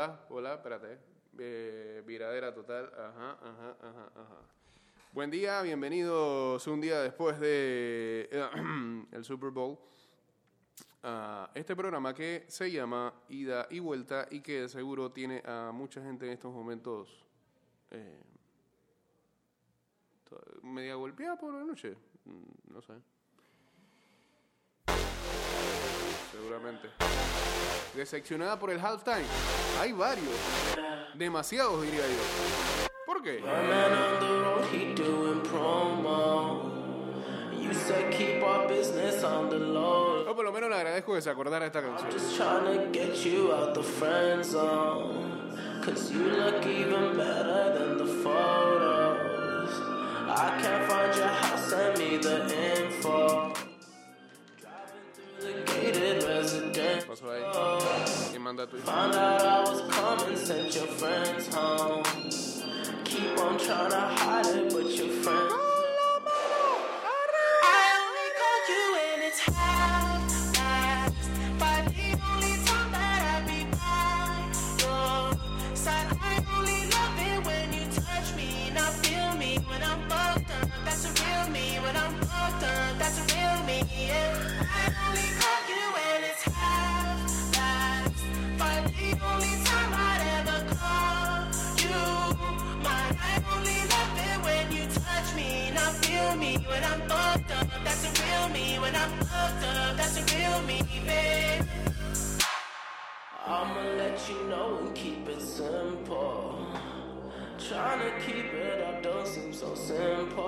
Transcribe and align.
hola, 0.00 0.20
hola, 0.30 0.54
espérate. 0.54 0.98
Eh, 1.38 2.02
viradera 2.06 2.54
total. 2.54 2.90
Ajá, 2.96 3.32
ajá, 3.42 3.76
ajá, 3.82 4.12
ajá. 4.14 4.36
Buen 5.12 5.30
día, 5.30 5.60
bienvenidos 5.60 6.66
un 6.68 6.80
día 6.80 7.00
después 7.02 7.38
de 7.38 8.30
el 9.12 9.24
Super 9.24 9.50
Bowl. 9.50 9.78
a 11.02 11.50
este 11.54 11.76
programa 11.76 12.14
que 12.14 12.46
se 12.48 12.70
llama 12.70 13.12
Ida 13.28 13.66
y 13.68 13.78
Vuelta 13.78 14.26
y 14.30 14.40
que 14.40 14.68
seguro 14.70 15.12
tiene 15.12 15.42
a 15.44 15.70
mucha 15.70 16.02
gente 16.02 16.24
en 16.26 16.32
estos 16.32 16.52
momentos 16.52 17.22
eh, 17.90 18.22
media 20.62 20.94
golpeada 20.94 21.36
por 21.36 21.52
la 21.52 21.62
noche. 21.62 21.94
Mm, 22.24 22.72
No 22.72 22.80
sé. 22.80 22.94
Seguramente. 26.30 26.88
Decepcionada 27.94 28.58
por 28.58 28.70
el 28.70 28.78
halftime. 28.80 29.24
Hay 29.80 29.92
varios. 29.92 30.28
Demasiados, 31.14 31.82
diría 31.82 32.02
yo. 32.06 32.86
¿Por 33.06 33.22
qué? 33.22 33.42
Yo 40.26 40.36
por 40.36 40.44
lo 40.44 40.52
menos 40.52 40.70
le 40.70 40.76
agradezco 40.76 41.14
que 41.14 41.22
se 41.22 41.30
acordara 41.30 41.66
esta 41.66 41.82
canción. 41.82 42.10
I 50.32 50.58
can't 50.62 50.88
find 50.88 51.16
your 51.16 51.26
house, 51.26 51.70
send 51.70 51.98
me 51.98 52.16
the 52.16 52.46
info. 52.84 53.59
on 63.70 63.92
a 63.92 64.00
high. 64.00 64.39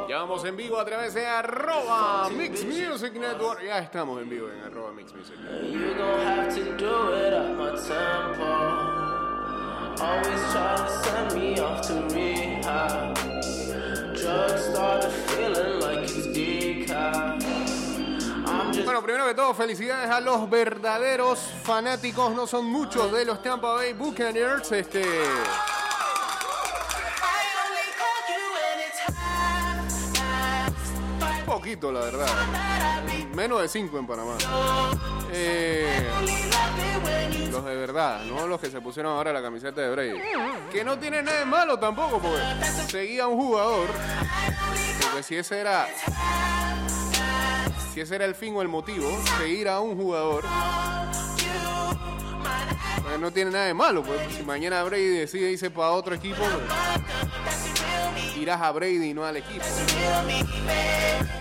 Ya 0.08 0.18
vamos 0.18 0.44
en 0.44 0.56
vivo 0.56 0.78
a 0.78 0.84
través 0.84 1.14
de 1.14 1.24
arroba 1.26 2.28
Mix 2.30 2.64
Music 2.64 3.12
Network. 3.14 3.62
Ya 3.64 3.78
estamos 3.78 4.20
en 4.20 4.28
vivo 4.28 4.48
en 4.48 4.60
arroba 4.62 4.92
Mix 4.92 5.14
Music 5.14 5.36
Network. 5.38 5.72
Bueno, 18.84 19.02
primero 19.02 19.26
que 19.26 19.34
todo, 19.34 19.54
felicidades 19.54 20.10
a 20.10 20.20
los 20.20 20.50
verdaderos 20.50 21.38
fanáticos. 21.62 22.34
No 22.34 22.46
son 22.46 22.66
muchos 22.66 23.12
de 23.12 23.24
los 23.24 23.40
Tampa 23.42 23.74
Bay 23.74 23.92
Buccaneers. 23.92 24.72
Este. 24.72 25.02
La 31.80 32.00
verdad. 32.00 32.28
Menos 33.34 33.62
de 33.62 33.68
5 33.68 33.98
en 33.98 34.06
Panamá. 34.06 34.36
Eh, 35.32 36.06
los 37.50 37.64
de 37.64 37.74
verdad, 37.74 38.22
no 38.24 38.46
los 38.46 38.60
que 38.60 38.70
se 38.70 38.82
pusieron 38.82 39.12
ahora 39.12 39.32
la 39.32 39.40
camiseta 39.40 39.80
de 39.80 39.90
Brady. 39.90 40.20
Que 40.70 40.84
no 40.84 40.98
tiene 40.98 41.22
nada 41.22 41.38
de 41.38 41.44
malo 41.46 41.78
tampoco, 41.78 42.20
porque 42.20 42.42
seguía 42.88 43.26
un 43.26 43.38
jugador. 43.38 43.88
Porque 45.00 45.22
si 45.22 45.36
ese 45.36 45.60
era. 45.60 45.88
Si 47.94 48.02
ese 48.02 48.16
era 48.16 48.26
el 48.26 48.34
fin 48.34 48.54
o 48.54 48.60
el 48.60 48.68
motivo, 48.68 49.08
seguir 49.38 49.68
a 49.68 49.80
un 49.80 49.96
jugador. 49.96 50.44
pues 53.02 53.18
no 53.18 53.30
tiene 53.30 53.50
nada 53.50 53.64
de 53.64 53.74
malo, 53.74 54.02
pues 54.02 54.20
si 54.34 54.42
mañana 54.42 54.82
Brady 54.84 55.08
decide 55.08 55.50
irse 55.50 55.70
para 55.70 55.92
otro 55.92 56.14
equipo, 56.14 56.36
pues, 56.36 57.31
irás 58.42 58.60
a 58.60 58.70
Brady 58.72 59.10
y 59.10 59.14
no 59.14 59.24
al 59.24 59.36
equipo. 59.36 59.64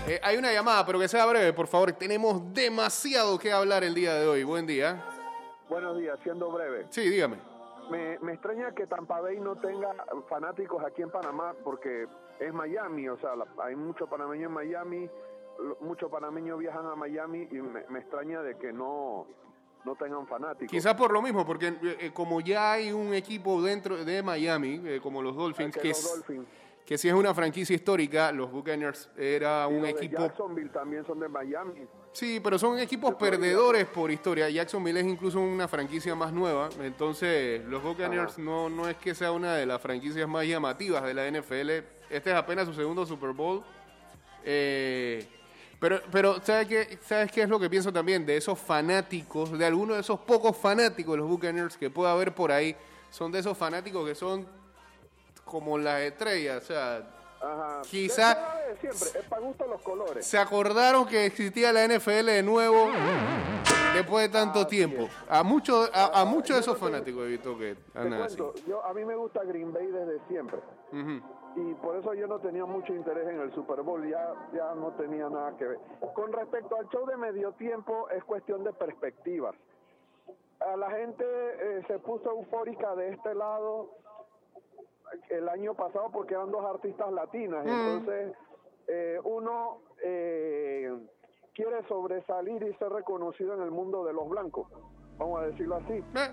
Eh, 0.06 0.20
hay 0.22 0.36
una 0.36 0.52
llamada, 0.52 0.84
pero 0.86 0.98
que 0.98 1.08
sea 1.08 1.26
breve, 1.26 1.52
por 1.52 1.66
favor. 1.66 1.92
Tenemos 1.92 2.52
demasiado 2.54 3.38
que 3.38 3.52
hablar 3.52 3.84
el 3.84 3.94
día 3.94 4.14
de 4.14 4.26
hoy. 4.26 4.44
Buen 4.44 4.66
día. 4.66 5.04
Buenos 5.68 5.98
días, 5.98 6.18
siendo 6.22 6.50
breve. 6.50 6.86
Sí, 6.90 7.08
dígame. 7.08 7.36
Me, 7.90 8.18
me 8.20 8.32
extraña 8.34 8.72
que 8.74 8.86
Tampa 8.86 9.20
Bay 9.20 9.38
no 9.40 9.56
tenga 9.56 9.90
fanáticos 10.28 10.82
aquí 10.84 11.02
en 11.02 11.10
Panamá 11.10 11.54
porque 11.64 12.06
es 12.38 12.52
Miami, 12.52 13.08
o 13.08 13.18
sea, 13.18 13.34
la- 13.36 13.46
hay 13.64 13.74
muchos 13.76 14.08
panameños 14.08 14.46
en 14.48 14.52
Miami, 14.54 15.10
muchos 15.80 16.10
panameños 16.10 16.58
viajan 16.58 16.86
a 16.86 16.94
Miami 16.94 17.48
y 17.50 17.54
me, 17.56 17.84
me 17.88 17.98
extraña 17.98 18.40
de 18.42 18.56
que 18.56 18.72
no, 18.72 19.26
no 19.84 19.94
tengan 19.96 20.26
fanáticos. 20.26 20.70
Quizás 20.70 20.94
por 20.94 21.12
lo 21.12 21.20
mismo, 21.20 21.44
porque 21.44 21.68
eh, 21.68 21.96
eh, 22.00 22.10
como 22.14 22.40
ya 22.40 22.72
hay 22.72 22.92
un 22.92 23.12
equipo 23.14 23.60
dentro 23.60 24.04
de 24.04 24.22
Miami, 24.22 24.80
eh, 24.84 25.00
como 25.02 25.20
los 25.20 25.34
Dolphins, 25.36 25.74
que 25.74 25.80
que, 25.82 25.88
los 25.88 25.98
es, 25.98 26.10
Dolphins. 26.14 26.46
Que 26.84 26.98
si 26.98 27.08
es 27.08 27.14
una 27.14 27.32
franquicia 27.32 27.74
histórica, 27.76 28.32
los 28.32 28.50
Buccaneers 28.50 29.08
era 29.16 29.66
Y 29.68 29.74
un 29.74 29.74
los 29.76 29.84
de 29.84 29.90
equipo... 29.90 30.22
Jacksonville 30.22 30.70
también 30.70 31.04
son 31.06 31.20
de 31.20 31.28
Miami. 31.28 31.86
Sí, 32.12 32.40
pero 32.42 32.58
son 32.58 32.78
equipos 32.78 33.14
perdedores 33.14 33.86
por 33.86 34.10
historia. 34.10 34.50
Jacksonville 34.50 35.00
es 35.00 35.06
incluso 35.06 35.40
una 35.40 35.66
franquicia 35.68 36.14
más 36.14 36.32
nueva. 36.32 36.68
Entonces, 36.82 37.64
los 37.64 37.82
Buccaneers 37.82 38.38
no, 38.38 38.68
no 38.68 38.88
es 38.88 38.96
que 38.96 39.14
sea 39.14 39.32
una 39.32 39.54
de 39.54 39.64
las 39.64 39.80
franquicias 39.80 40.28
más 40.28 40.46
llamativas 40.46 41.02
de 41.04 41.14
la 41.14 41.30
NFL. 41.30 41.70
Este 42.10 42.30
es 42.30 42.34
apenas 42.34 42.66
su 42.66 42.74
segundo 42.74 43.06
Super 43.06 43.30
Bowl. 43.30 43.62
Eh, 44.44 45.26
pero, 45.80 46.00
pero 46.10 46.40
¿sabes 46.42 46.68
qué, 46.68 46.98
¿sabes 47.00 47.32
qué 47.32 47.42
es 47.42 47.48
lo 47.48 47.58
que 47.58 47.70
pienso 47.70 47.92
también? 47.92 48.26
De 48.26 48.36
esos 48.36 48.58
fanáticos, 48.58 49.56
de 49.58 49.64
algunos 49.64 49.96
de 49.96 50.00
esos 50.02 50.20
pocos 50.20 50.56
fanáticos 50.56 51.14
de 51.14 51.18
los 51.18 51.28
Buccaneers 51.28 51.76
que 51.76 51.90
pueda 51.90 52.12
haber 52.12 52.34
por 52.34 52.52
ahí, 52.52 52.76
son 53.10 53.32
de 53.32 53.38
esos 53.38 53.56
fanáticos 53.56 54.06
que 54.06 54.14
son 54.14 54.46
como 55.44 55.78
las 55.78 56.00
estrellas. 56.00 56.62
O 56.62 56.66
sea, 56.66 57.02
Ajá. 57.40 57.82
Quizá- 57.90 58.34
de 58.68 58.76
siempre, 58.76 59.20
es 59.20 59.26
para 59.28 59.42
gusto 59.42 59.66
los 59.66 59.82
colores. 59.82 60.24
se 60.24 60.38
acordaron 60.38 61.06
que 61.06 61.26
existía 61.26 61.72
la 61.72 61.84
NFL 61.84 62.26
de 62.26 62.42
nuevo 62.42 62.88
después 63.94 64.26
de 64.30 64.38
tanto 64.38 64.66
tiempo. 64.66 65.08
A 65.28 65.42
muchos 65.42 65.90
a, 65.92 66.20
a 66.20 66.24
muchos 66.24 66.56
de 66.56 66.60
esos 66.60 66.78
fanáticos 66.78 67.24
he 67.24 67.28
visto 67.28 67.58
que 67.58 67.76
cuento, 67.92 68.54
yo, 68.66 68.84
a 68.84 68.94
mí 68.94 69.04
me 69.04 69.16
gusta 69.16 69.42
Green 69.44 69.72
Bay 69.72 69.86
desde 69.86 70.20
siempre. 70.28 70.60
Y 71.54 71.74
por 71.74 71.96
eso 71.96 72.14
yo 72.14 72.26
no 72.26 72.38
tenía 72.38 72.64
mucho 72.64 72.94
interés 72.94 73.28
en 73.28 73.40
el 73.40 73.52
Super 73.54 73.82
Bowl, 73.82 74.08
ya, 74.08 74.32
ya 74.54 74.74
no 74.74 74.92
tenía 74.92 75.28
nada 75.28 75.54
que 75.58 75.66
ver. 75.66 75.78
Con 76.14 76.32
respecto 76.32 76.76
al 76.76 76.88
show 76.88 77.04
de 77.06 77.16
medio 77.18 77.52
tiempo, 77.52 78.08
es 78.08 78.24
cuestión 78.24 78.64
de 78.64 78.72
perspectivas. 78.72 79.54
A 80.60 80.76
la 80.76 80.90
gente 80.92 81.24
eh, 81.26 81.82
se 81.88 81.98
puso 81.98 82.30
eufórica 82.30 82.94
de 82.94 83.10
este 83.10 83.34
lado 83.34 83.90
el 85.30 85.48
año 85.48 85.74
pasado 85.74 86.10
porque 86.12 86.34
eran 86.34 86.50
dos 86.50 86.64
artistas 86.64 87.12
latinas, 87.12 87.64
entonces 87.66 88.36
eh, 88.88 89.18
uno 89.24 89.78
eh, 90.04 90.92
quiere 91.54 91.86
sobresalir 91.88 92.62
y 92.62 92.74
ser 92.74 92.88
reconocido 92.90 93.54
en 93.54 93.62
el 93.62 93.70
mundo 93.70 94.04
de 94.04 94.12
los 94.12 94.28
blancos, 94.28 94.66
vamos 95.18 95.40
a 95.40 95.46
decirlo 95.46 95.76
así 95.76 96.02
Eh, 96.14 96.30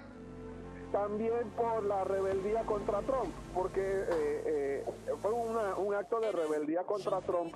también 0.91 1.51
por 1.55 1.83
la 1.83 2.03
rebeldía 2.03 2.63
contra 2.65 3.01
Trump, 3.01 3.29
porque 3.53 3.79
eh, 4.11 4.85
fue 5.21 5.31
una- 5.31 5.75
un 5.75 5.93
acto 5.93 6.19
de 6.19 6.31
rebeldía 6.31 6.81
contra 6.83 7.21
Trump 7.21 7.53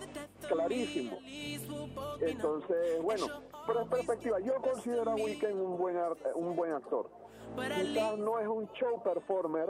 clarísimo. 0.48 1.18
Entonces, 2.22 3.02
bueno, 3.02 3.26
pero 3.66 3.82
en 3.82 3.90
perspectiva, 3.90 4.40
yo 4.40 4.54
considero 4.62 5.12
a 5.12 5.16
Weekend 5.16 5.60
un 5.60 5.78
buen, 5.80 5.98
un 6.36 6.56
buen 6.56 6.74
actor. 6.74 7.10
Quizás 7.94 8.18
no 8.20 8.40
es 8.40 8.48
un 8.48 8.68
show 8.74 9.02
performer, 9.02 9.70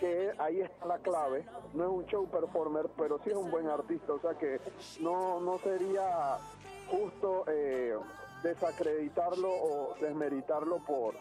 que 0.00 0.32
ahí 0.38 0.60
está 0.62 0.86
la 0.86 0.98
clave, 0.98 1.44
no 1.74 1.84
es 1.84 1.90
un 1.90 2.06
show 2.06 2.26
performer, 2.28 2.86
pero 2.96 3.20
sí 3.22 3.28
es 3.30 3.36
un 3.36 3.50
buen 3.50 3.68
artista, 3.68 4.14
o 4.14 4.20
sea 4.20 4.32
que 4.38 4.58
no, 5.00 5.38
no 5.40 5.58
sería 5.58 6.38
justo 6.90 7.44
eh, 7.46 7.94
desacreditarlo 8.42 9.48
o 9.50 9.94
desmeritarlo 10.00 10.78
por, 10.78 11.14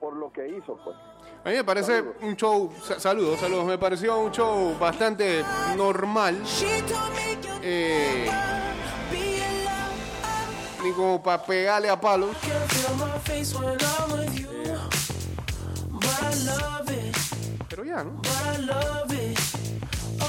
por 0.00 0.14
lo 0.16 0.32
que 0.32 0.48
hizo, 0.48 0.78
pues. 0.82 0.96
A 1.44 1.48
mí 1.50 1.56
me 1.56 1.64
parece 1.64 1.96
Saludos. 1.98 2.16
un 2.22 2.36
show, 2.36 2.72
sa- 2.82 2.98
saludos, 2.98 3.38
saludos, 3.38 3.66
me 3.66 3.76
pareció 3.78 4.18
un 4.18 4.30
show 4.32 4.76
bastante 4.78 5.44
normal, 5.76 6.42
She 6.44 6.80
told 6.82 7.14
me 7.14 7.36
you'll 7.42 7.60
eh, 7.62 8.30
ni 10.82 10.90
como 10.92 11.22
para 11.22 11.42
pegarle 11.44 11.90
a 11.90 12.00
palos. 12.00 12.34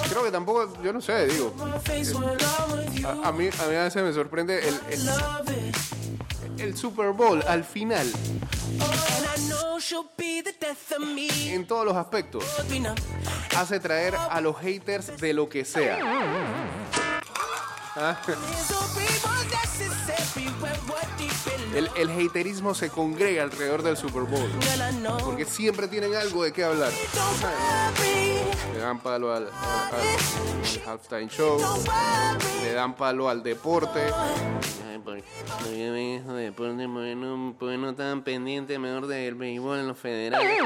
Creo 0.09 0.23
que 0.23 0.31
tampoco, 0.31 0.73
yo 0.83 0.93
no 0.93 1.01
sé, 1.01 1.27
digo. 1.27 1.53
You. 2.93 3.07
A, 3.07 3.27
a 3.27 3.31
mí, 3.31 3.47
a 3.47 3.65
mí 3.67 3.75
a 3.75 3.83
veces 3.83 4.03
me 4.03 4.13
sorprende 4.13 4.67
el, 4.67 4.79
el- 6.59 6.77
Super 6.77 7.11
Bowl 7.11 7.43
al 7.47 7.63
final, 7.63 8.07
en 11.53 11.67
todos 11.67 11.85
los 11.85 11.95
aspectos, 11.95 12.43
hace 13.57 13.79
traer 13.79 14.15
a 14.15 14.39
los 14.41 14.57
haters 14.57 15.17
de 15.19 15.33
lo 15.33 15.49
que 15.49 15.65
sea. 15.65 15.99
Ah, 17.95 18.17
El, 21.75 21.89
el 21.95 22.09
haterismo 22.27 22.75
se 22.75 22.89
congrega 22.89 23.41
alrededor 23.43 23.81
del 23.81 23.97
Super 23.97 24.23
Bowl, 24.23 24.47
porque 25.23 25.45
siempre 25.45 25.87
tienen 25.87 26.13
algo 26.15 26.43
de 26.43 26.51
qué 26.53 26.63
hablar. 26.63 26.91
Le 28.73 28.79
dan 28.79 28.99
palo 28.99 29.33
al, 29.33 29.47
al- 29.47 29.51
al 30.85 30.89
halftime 30.89 31.27
show, 31.29 31.59
le 32.63 32.73
dan 32.73 32.95
palo 32.95 33.27
al 33.27 33.41
deporte. 33.41 34.01
Ay, 34.03 34.99
¿por 35.03 35.17
por 35.19 35.67
qué 35.73 35.89
me 35.91 36.17
dijo 36.19 36.33
deporte? 36.33 36.87
¿Por 36.87 37.03
qué 37.03 37.15
no, 37.15 37.55
por 37.57 37.69
qué 37.71 37.77
no 37.77 37.95
tan 37.95 38.21
pendiente 38.23 38.77
mejor 38.77 39.07
del 39.07 39.33
béisbol 39.33 39.79
en 39.79 39.87
los 39.87 39.97
federales? 39.97 40.59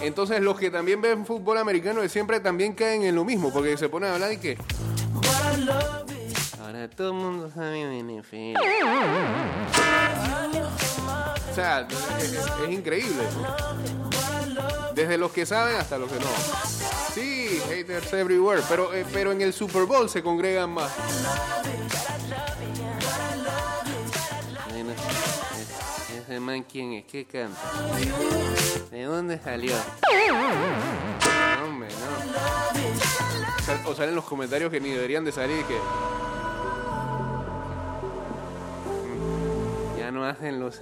Entonces 0.00 0.40
los 0.40 0.58
que 0.58 0.70
también 0.70 1.02
ven 1.02 1.26
fútbol 1.26 1.58
americano 1.58 2.00
de 2.00 2.08
siempre 2.08 2.40
también 2.40 2.72
caen 2.72 3.02
en 3.02 3.14
lo 3.14 3.24
mismo, 3.24 3.52
porque 3.52 3.76
se 3.76 3.88
ponen 3.88 4.10
a 4.10 4.14
hablar 4.14 4.32
y 4.32 4.38
que 4.38 4.56
ahora 6.60 6.88
todo 6.90 7.08
el 7.08 7.14
mundo 7.14 7.50
sabe 7.54 8.02
NFL. 8.02 8.56
O 11.50 11.54
sea, 11.54 11.88
es, 12.20 12.70
increíble. 12.70 13.24
Desde 14.94 15.16
los 15.18 15.32
que 15.32 15.46
saben 15.46 15.76
hasta 15.76 15.98
los 15.98 16.10
que 16.10 16.18
no. 16.18 16.26
Sí, 17.14 17.60
haters 17.68 18.12
everywhere, 18.12 18.62
pero, 18.68 18.94
eh, 18.94 19.04
pero 19.12 19.32
en 19.32 19.40
el 19.40 19.52
Super 19.52 19.84
Bowl 19.84 20.08
se 20.08 20.22
congregan 20.22 20.70
más. 20.70 20.92
Bueno, 24.70 24.92
ese 26.16 26.40
man 26.40 26.64
quién 26.70 26.92
es, 26.92 27.04
qué 27.06 27.24
canta, 27.24 27.60
de 28.90 29.02
dónde 29.04 29.38
salió. 29.38 29.74
No, 31.58 31.64
hombre, 31.64 31.88
no. 31.88 33.27
Sal- 33.68 33.80
O 33.86 33.94
salen 33.94 34.14
los 34.14 34.24
comentarios 34.24 34.70
que 34.70 34.80
ni 34.80 34.90
deberían 34.90 35.24
de 35.24 35.30
salir 35.32 35.62
que 35.64 35.76
Mm, 38.88 39.98
ya 39.98 40.10
no 40.10 40.24
hacen 40.26 40.58
los 40.60 40.80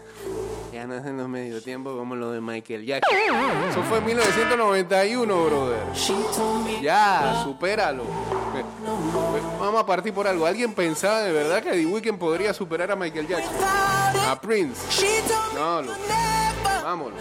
ya 0.72 0.86
no 0.86 0.94
hacen 0.94 1.16
los 1.16 1.28
medio 1.28 1.60
tiempo 1.62 1.96
como 1.96 2.14
los 2.16 2.32
de 2.34 2.40
Michael 2.40 2.84
Jackson. 2.84 3.16
Eso 3.70 3.82
fue 3.84 3.98
en 3.98 4.04
1991, 4.04 5.44
brother. 5.46 5.82
Ya, 6.82 7.40
supéralo. 7.44 8.04
Vamos 9.58 9.80
a 9.82 9.86
partir 9.86 10.12
por 10.12 10.26
algo. 10.28 10.44
¿Alguien 10.46 10.74
pensaba 10.74 11.20
de 11.20 11.32
verdad 11.32 11.62
que 11.62 11.70
The 11.72 11.86
Weeknd 11.86 12.18
podría 12.18 12.52
superar 12.52 12.90
a 12.92 12.96
Michael 12.96 13.26
Jackson? 13.26 13.54
A 14.28 14.38
Prince. 14.40 14.80
No, 15.54 15.82
lo- 15.82 15.92
Vámonos. 16.84 17.18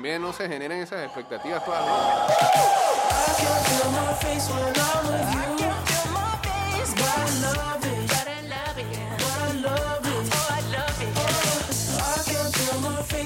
También 0.00 0.22
no 0.22 0.32
se 0.32 0.48
generan 0.48 0.78
esas 0.78 1.04
expectativas 1.04 1.62
face. 1.62 1.76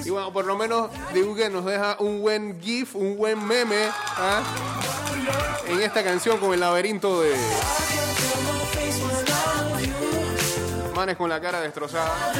Y 0.05 0.11
bueno, 0.11 0.32
por 0.32 0.44
lo 0.47 0.56
menos 0.56 0.91
Weeknd 1.15 1.53
nos 1.53 1.65
deja 1.65 1.97
un 2.00 2.21
buen 2.21 2.61
gif, 2.61 2.97
un 2.97 3.17
buen 3.17 3.47
meme 3.47 3.88
¿ah? 4.17 4.43
en 5.69 5.81
esta 5.81 6.03
canción 6.03 6.38
con 6.38 6.55
el 6.55 6.59
laberinto 6.59 7.20
de 7.20 7.37
manes 10.93 11.17
con 11.17 11.31
la 11.31 11.41
cara 11.41 11.61
destrozada. 11.61 12.32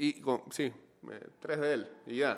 Y 0.00 0.12
con, 0.20 0.42
sí, 0.52 0.62
eh, 0.62 1.26
tres 1.40 1.60
de 1.60 1.74
él. 1.74 1.88
Y 2.06 2.16
ya. 2.18 2.36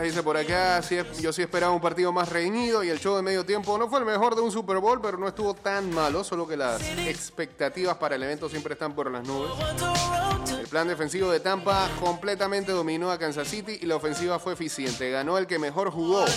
Dice 0.00 0.22
por 0.22 0.36
acá. 0.36 0.82
Sí, 0.82 0.98
yo 1.20 1.32
sí 1.32 1.42
esperaba 1.42 1.72
un 1.72 1.80
partido 1.80 2.12
más 2.12 2.28
reñido 2.28 2.84
y 2.84 2.90
el 2.90 3.00
show 3.00 3.16
de 3.16 3.22
medio 3.22 3.44
tiempo 3.44 3.76
no 3.78 3.88
fue 3.88 3.98
el 3.98 4.04
mejor 4.04 4.34
de 4.34 4.42
un 4.42 4.52
Super 4.52 4.78
Bowl, 4.78 5.00
pero 5.00 5.18
no 5.18 5.26
estuvo 5.26 5.54
tan 5.54 5.92
malo, 5.92 6.22
solo 6.22 6.46
que 6.46 6.56
las 6.56 6.80
expectativas 6.98 7.96
para 7.96 8.16
el 8.16 8.22
evento 8.22 8.48
siempre 8.48 8.74
están 8.74 8.94
por 8.94 9.10
las 9.10 9.26
nubes. 9.26 9.50
El 10.58 10.66
plan 10.68 10.86
defensivo 10.86 11.30
de 11.30 11.40
Tampa 11.40 11.88
completamente 12.00 12.72
dominó 12.72 13.10
a 13.10 13.18
Kansas 13.18 13.48
City 13.48 13.78
y 13.80 13.86
la 13.86 13.96
ofensiva 13.96 14.38
fue 14.38 14.52
eficiente. 14.52 15.10
Ganó 15.10 15.38
el 15.38 15.46
que 15.46 15.58
mejor 15.58 15.90
jugó. 15.90 16.24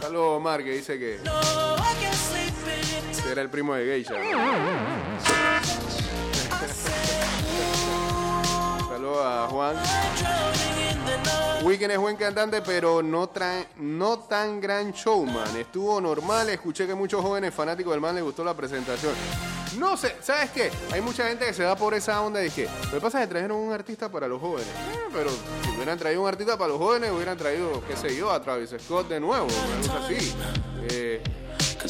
Saludos 0.00 0.36
Omar 0.36 0.64
que 0.64 0.72
dice 0.72 0.98
que 0.98 1.20
era 3.30 3.42
el 3.42 3.50
primo 3.50 3.74
de 3.74 3.84
Geisha. 3.84 4.14
Saludos 9.00 9.24
a 9.24 9.48
Juan. 9.48 9.76
Weekend 11.62 11.92
es 11.92 11.98
buen 11.98 12.16
cantante, 12.16 12.60
pero 12.60 13.02
no, 13.02 13.30
no 13.78 14.18
tan 14.18 14.60
gran 14.60 14.92
showman. 14.92 15.56
Estuvo 15.56 16.02
normal, 16.02 16.50
escuché 16.50 16.86
que 16.86 16.94
muchos 16.94 17.22
jóvenes 17.22 17.54
fanáticos 17.54 17.92
del 17.92 18.00
man 18.02 18.14
les 18.14 18.22
gustó 18.22 18.44
la 18.44 18.52
presentación. 18.52 19.14
No 19.78 19.96
sé, 19.96 20.16
¿sabes 20.20 20.50
qué? 20.50 20.70
Hay 20.92 21.00
mucha 21.00 21.26
gente 21.26 21.46
que 21.46 21.54
se 21.54 21.62
da 21.62 21.76
por 21.76 21.94
esa 21.94 22.20
onda 22.20 22.40
de 22.40 22.50
que 22.50 22.64
lo 22.64 22.90
que 22.90 23.00
pasa 23.00 23.22
es 23.22 23.26
que 23.26 23.30
trajeron 23.30 23.56
un 23.56 23.72
artista 23.72 24.10
para 24.10 24.28
los 24.28 24.38
jóvenes. 24.38 24.68
Eh, 24.68 25.08
pero 25.14 25.30
si 25.30 25.70
hubieran 25.74 25.98
traído 25.98 26.20
un 26.20 26.28
artista 26.28 26.58
para 26.58 26.68
los 26.68 26.78
jóvenes, 26.78 27.10
hubieran 27.10 27.38
traído, 27.38 27.82
qué 27.88 27.96
sé 27.96 28.14
yo, 28.14 28.30
a 28.30 28.42
Travis 28.42 28.74
Scott 28.84 29.08
de 29.08 29.18
nuevo, 29.18 29.46
cosa 29.46 30.04
así. 30.04 30.34
Eh, 30.90 31.22
eh, 31.22 31.88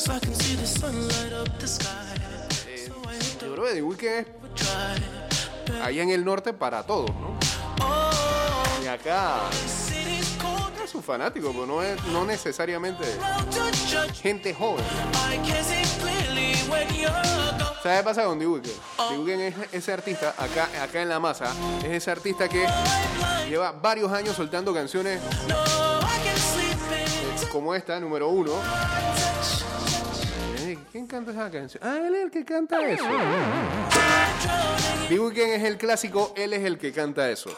yo 3.41 3.53
creo 3.53 3.65
que 3.65 3.75
The 3.75 3.83
Weeknd 3.83 4.05
es 4.05 5.30
allá 5.83 6.03
en 6.03 6.11
el 6.11 6.25
norte 6.25 6.53
para 6.53 6.83
todos, 6.85 7.11
¿no? 7.11 7.39
Y 8.83 8.87
acá 8.87 9.41
es 10.85 10.95
un 10.95 11.03
fanático, 11.03 11.53
pero 11.53 11.67
no 11.67 11.83
es 11.83 12.03
no 12.07 12.25
necesariamente 12.25 13.05
gente 14.21 14.55
joven. 14.55 14.85
¿Sabes 17.83 17.99
qué 17.99 18.05
pasa 18.05 18.25
con? 18.25 18.39
The 18.39 18.47
Weeknd 18.47 19.41
es 19.41 19.55
ese 19.73 19.93
artista, 19.93 20.35
acá, 20.37 20.69
acá 20.83 21.03
en 21.03 21.09
la 21.09 21.19
masa, 21.19 21.53
es 21.85 21.93
ese 21.93 22.11
artista 22.11 22.49
que 22.49 22.67
lleva 23.49 23.73
varios 23.73 24.13
años 24.13 24.37
soltando 24.37 24.75
canciones 24.75 25.21
in 27.41 27.49
como 27.51 27.75
esta, 27.75 27.99
número 27.99 28.29
uno. 28.29 28.53
Eh, 30.61 30.79
¿Quién 30.93 31.07
canta 31.07 31.33
esa 31.33 31.51
canción? 31.51 31.83
Ah, 31.85 31.99
él 32.07 32.15
el 32.15 32.31
que 32.31 32.45
canta 32.45 32.81
eso. 32.89 33.05
The 35.09 35.19
Weeknd 35.19 35.39
es 35.39 35.65
el 35.65 35.77
clásico, 35.77 36.33
él 36.37 36.53
es 36.53 36.65
el 36.65 36.79
que 36.79 36.93
canta 36.93 37.31
eso. 37.31 37.51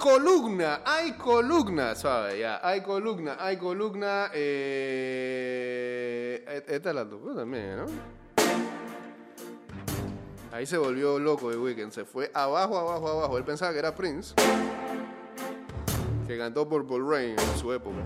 Columna, 0.00 0.80
hay 0.84 1.12
columna, 1.12 1.94
¿sabes? 1.94 2.40
Ya, 2.40 2.58
hay 2.66 2.80
columna, 2.80 3.36
hay 3.38 3.56
columna. 3.58 4.30
Eh... 4.32 4.82
Esta 6.66 6.92
la 6.92 7.08
tocó 7.08 7.32
también, 7.34 7.76
¿no? 7.76 7.86
Ahí 10.52 10.66
se 10.66 10.76
volvió 10.78 11.20
loco 11.20 11.48
de 11.50 11.56
Weekend, 11.56 11.92
se 11.92 12.04
fue 12.04 12.28
abajo, 12.34 12.76
abajo, 12.76 13.08
abajo. 13.08 13.38
Él 13.38 13.44
pensaba 13.44 13.72
que 13.72 13.78
era 13.78 13.94
Prince, 13.94 14.34
que 16.26 16.36
cantó 16.36 16.68
por 16.68 16.84
Paul 16.86 17.08
Rain 17.08 17.36
en 17.38 17.58
su 17.58 17.72
época. 17.72 17.98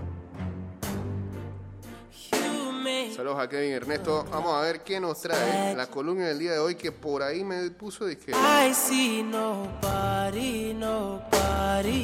Saludos 3.15 3.39
a 3.39 3.49
Kevin 3.49 3.71
Ernesto. 3.71 4.25
Vamos 4.29 4.53
a 4.53 4.61
ver 4.61 4.81
qué 4.81 4.99
nos 4.99 5.21
trae 5.21 5.73
la 5.75 5.87
columna 5.87 6.27
del 6.27 6.37
día 6.37 6.51
de 6.51 6.59
hoy, 6.59 6.75
que 6.75 6.91
por 6.91 7.23
ahí 7.23 7.43
me 7.43 7.71
puso 7.71 8.05
de 8.05 8.17
que... 8.17 8.33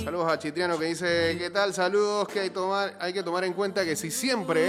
Saludos 0.04 0.32
a 0.32 0.40
Chitriano 0.40 0.80
que 0.80 0.86
dice, 0.86 1.36
¿qué 1.38 1.50
tal? 1.52 1.74
Saludos, 1.74 2.28
que 2.28 2.40
hay, 2.40 2.50
tomar, 2.50 2.98
hay 3.00 3.14
que 3.14 3.22
tomar 3.22 3.44
en 3.44 3.54
cuenta 3.54 3.86
que 3.86 3.96
si 3.96 4.10
siempre... 4.10 4.68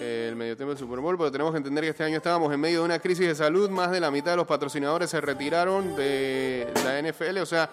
El 0.00 0.36
medio 0.36 0.56
tiempo 0.56 0.70
del 0.70 0.78
Super 0.78 1.00
Bowl, 1.00 1.16
pero 1.16 1.32
tenemos 1.32 1.52
que 1.52 1.58
entender 1.58 1.84
que 1.84 1.90
este 1.90 2.04
año 2.04 2.18
estábamos 2.18 2.52
en 2.52 2.60
medio 2.60 2.80
de 2.80 2.84
una 2.84 2.98
crisis 2.98 3.26
de 3.26 3.34
salud. 3.34 3.70
Más 3.70 3.90
de 3.90 4.00
la 4.00 4.10
mitad 4.10 4.32
de 4.32 4.36
los 4.36 4.46
patrocinadores 4.46 5.08
se 5.10 5.20
retiraron 5.20 5.96
de 5.96 6.70
la 6.84 7.00
NFL, 7.00 7.38
o 7.38 7.46
sea, 7.46 7.70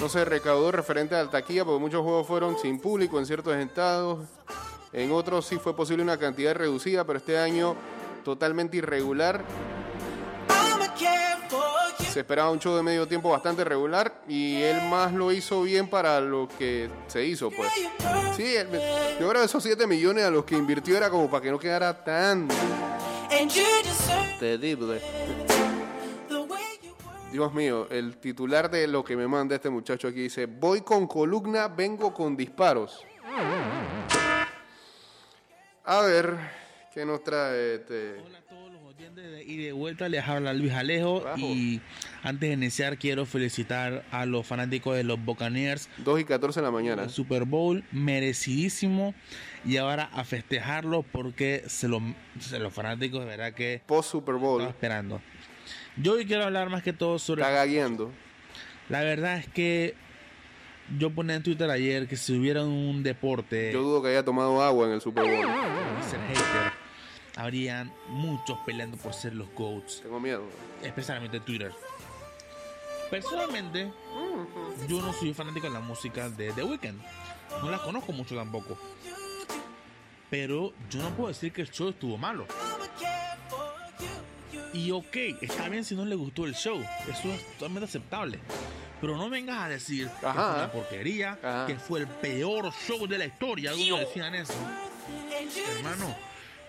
no 0.00 0.08
se 0.08 0.24
recaudó 0.24 0.72
referente 0.72 1.14
a 1.14 1.24
la 1.24 1.30
taquilla 1.30 1.64
porque 1.64 1.80
muchos 1.80 2.02
juegos 2.02 2.26
fueron 2.26 2.58
sin 2.58 2.80
público 2.80 3.18
en 3.18 3.26
ciertos 3.26 3.54
estados. 3.54 4.26
En 4.92 5.12
otros 5.12 5.46
sí 5.46 5.56
fue 5.58 5.74
posible 5.74 6.02
una 6.02 6.18
cantidad 6.18 6.54
reducida, 6.54 7.04
pero 7.04 7.18
este 7.18 7.38
año 7.38 7.76
totalmente 8.24 8.76
irregular. 8.76 9.44
Se 12.12 12.20
esperaba 12.20 12.50
un 12.50 12.58
show 12.58 12.76
de 12.76 12.82
medio 12.82 13.08
tiempo 13.08 13.30
bastante 13.30 13.64
regular 13.64 14.22
y 14.28 14.56
él 14.60 14.82
más 14.90 15.12
lo 15.14 15.32
hizo 15.32 15.62
bien 15.62 15.88
para 15.88 16.20
lo 16.20 16.46
que 16.58 16.90
se 17.06 17.24
hizo, 17.24 17.50
pues. 17.50 17.72
Sí, 18.36 18.54
él- 18.54 18.68
yo 19.18 19.28
creo 19.30 19.40
que 19.40 19.44
esos 19.46 19.62
7 19.62 19.86
millones 19.86 20.24
a 20.24 20.30
los 20.30 20.44
que 20.44 20.54
invirtió 20.56 20.96
era 20.96 21.08
como 21.08 21.30
para 21.30 21.42
que 21.42 21.50
no 21.50 21.58
quedara 21.58 22.04
tan 22.04 22.48
And 23.30 23.50
you 23.50 23.62
deserve 23.82 24.36
terrible. 24.38 25.00
were. 26.28 26.60
Dios 27.32 27.54
mío, 27.54 27.86
el 27.90 28.18
titular 28.18 28.70
de 28.70 28.86
lo 28.88 29.02
que 29.02 29.16
me 29.16 29.26
manda 29.26 29.54
este 29.54 29.70
muchacho 29.70 30.08
aquí 30.08 30.20
dice, 30.20 30.44
voy 30.44 30.82
con 30.82 31.06
columna, 31.06 31.68
vengo 31.68 32.12
con 32.12 32.36
disparos. 32.36 33.02
A 35.84 36.00
ver, 36.02 36.36
¿qué 36.92 37.06
nos 37.06 37.24
trae 37.24 37.76
este? 37.76 38.20
Hola 38.20 38.38
a 38.38 38.42
todos 38.42 38.70
los 38.70 38.82
oyentes 38.82 39.24
de 39.32 39.42
Y 39.42 39.56
de 39.64 39.72
Vuelta, 39.72 40.08
les 40.10 40.22
habla 40.28 40.52
Luis 40.52 40.72
Alejo 40.72 41.22
Bajo. 41.22 41.38
y 41.38 41.80
antes 42.22 42.48
de 42.48 42.54
iniciar 42.54 42.98
quiero 42.98 43.26
felicitar 43.26 44.04
a 44.10 44.26
los 44.26 44.46
fanáticos 44.46 44.96
de 44.96 45.04
los 45.04 45.22
Buccaneers 45.24 45.88
2 45.98 46.20
y 46.20 46.24
14 46.24 46.60
de 46.60 46.64
la 46.66 46.70
mañana. 46.70 47.02
el 47.04 47.10
Super 47.10 47.44
Bowl 47.44 47.84
merecidísimo 47.92 49.14
y 49.64 49.76
ahora 49.76 50.08
a 50.12 50.24
festejarlo 50.24 51.02
porque 51.02 51.64
se 51.66 51.88
lo, 51.88 52.00
se 52.40 52.58
los 52.58 52.72
fanáticos 52.72 53.20
de 53.20 53.26
verdad 53.26 53.52
que 53.54 53.82
Post 53.86 54.10
Super 54.12 54.36
Bowl, 54.36 54.62
esperando. 54.62 55.20
Yo 55.96 56.12
hoy 56.14 56.24
quiero 56.26 56.44
hablar 56.44 56.70
más 56.70 56.82
que 56.82 56.92
todo 56.92 57.18
sobre 57.18 57.42
está 57.42 57.52
gagueando. 57.52 58.10
la 58.88 59.00
verdad 59.02 59.36
es 59.38 59.48
que 59.48 59.94
yo 60.98 61.10
ponía 61.10 61.36
en 61.36 61.42
Twitter 61.42 61.70
ayer 61.70 62.08
que 62.08 62.16
si 62.16 62.36
hubiera 62.36 62.64
un 62.64 63.02
deporte 63.02 63.70
Yo 63.72 63.82
dudo 63.82 64.02
que 64.02 64.08
haya 64.08 64.24
tomado 64.24 64.62
agua 64.62 64.86
en 64.86 64.92
el 64.94 65.00
Super 65.00 65.24
Bowl. 65.24 65.46
hater 65.46 66.72
habrían 67.36 67.90
muchos 68.08 68.58
peleando 68.66 68.96
por 68.98 69.14
ser 69.14 69.34
los 69.34 69.48
GOATs 69.54 70.02
Tengo 70.02 70.20
miedo. 70.20 70.44
especialmente 70.82 71.40
Twitter. 71.40 71.72
Personalmente, 73.12 73.92
yo 74.88 75.02
no 75.02 75.12
soy 75.12 75.34
fanático 75.34 75.66
de 75.66 75.74
la 75.74 75.80
música 75.80 76.30
de 76.30 76.50
The 76.54 76.64
Weeknd. 76.64 76.98
No 77.62 77.70
la 77.70 77.76
conozco 77.76 78.10
mucho 78.12 78.34
tampoco. 78.34 78.78
Pero 80.30 80.72
yo 80.88 81.02
no 81.02 81.10
puedo 81.10 81.28
decir 81.28 81.52
que 81.52 81.60
el 81.60 81.70
show 81.70 81.90
estuvo 81.90 82.16
malo. 82.16 82.46
Y 84.72 84.90
ok, 84.92 85.14
está 85.42 85.68
bien 85.68 85.84
si 85.84 85.94
no 85.94 86.06
le 86.06 86.14
gustó 86.14 86.46
el 86.46 86.54
show. 86.54 86.82
Eso 87.06 87.28
es 87.34 87.52
totalmente 87.58 87.84
aceptable. 87.84 88.38
Pero 88.98 89.18
no 89.18 89.28
vengas 89.28 89.58
a 89.58 89.68
decir 89.68 90.08
que 90.08 90.26
fue 90.26 90.30
una 90.32 90.72
porquería, 90.72 91.38
Ajá. 91.42 91.66
que 91.66 91.76
fue 91.76 92.00
el 92.00 92.06
peor 92.06 92.72
show 92.72 93.06
de 93.06 93.18
la 93.18 93.26
historia. 93.26 93.72
Algunos 93.72 94.00
decían 94.00 94.34
eso. 94.34 94.54
Hermano, 95.76 96.16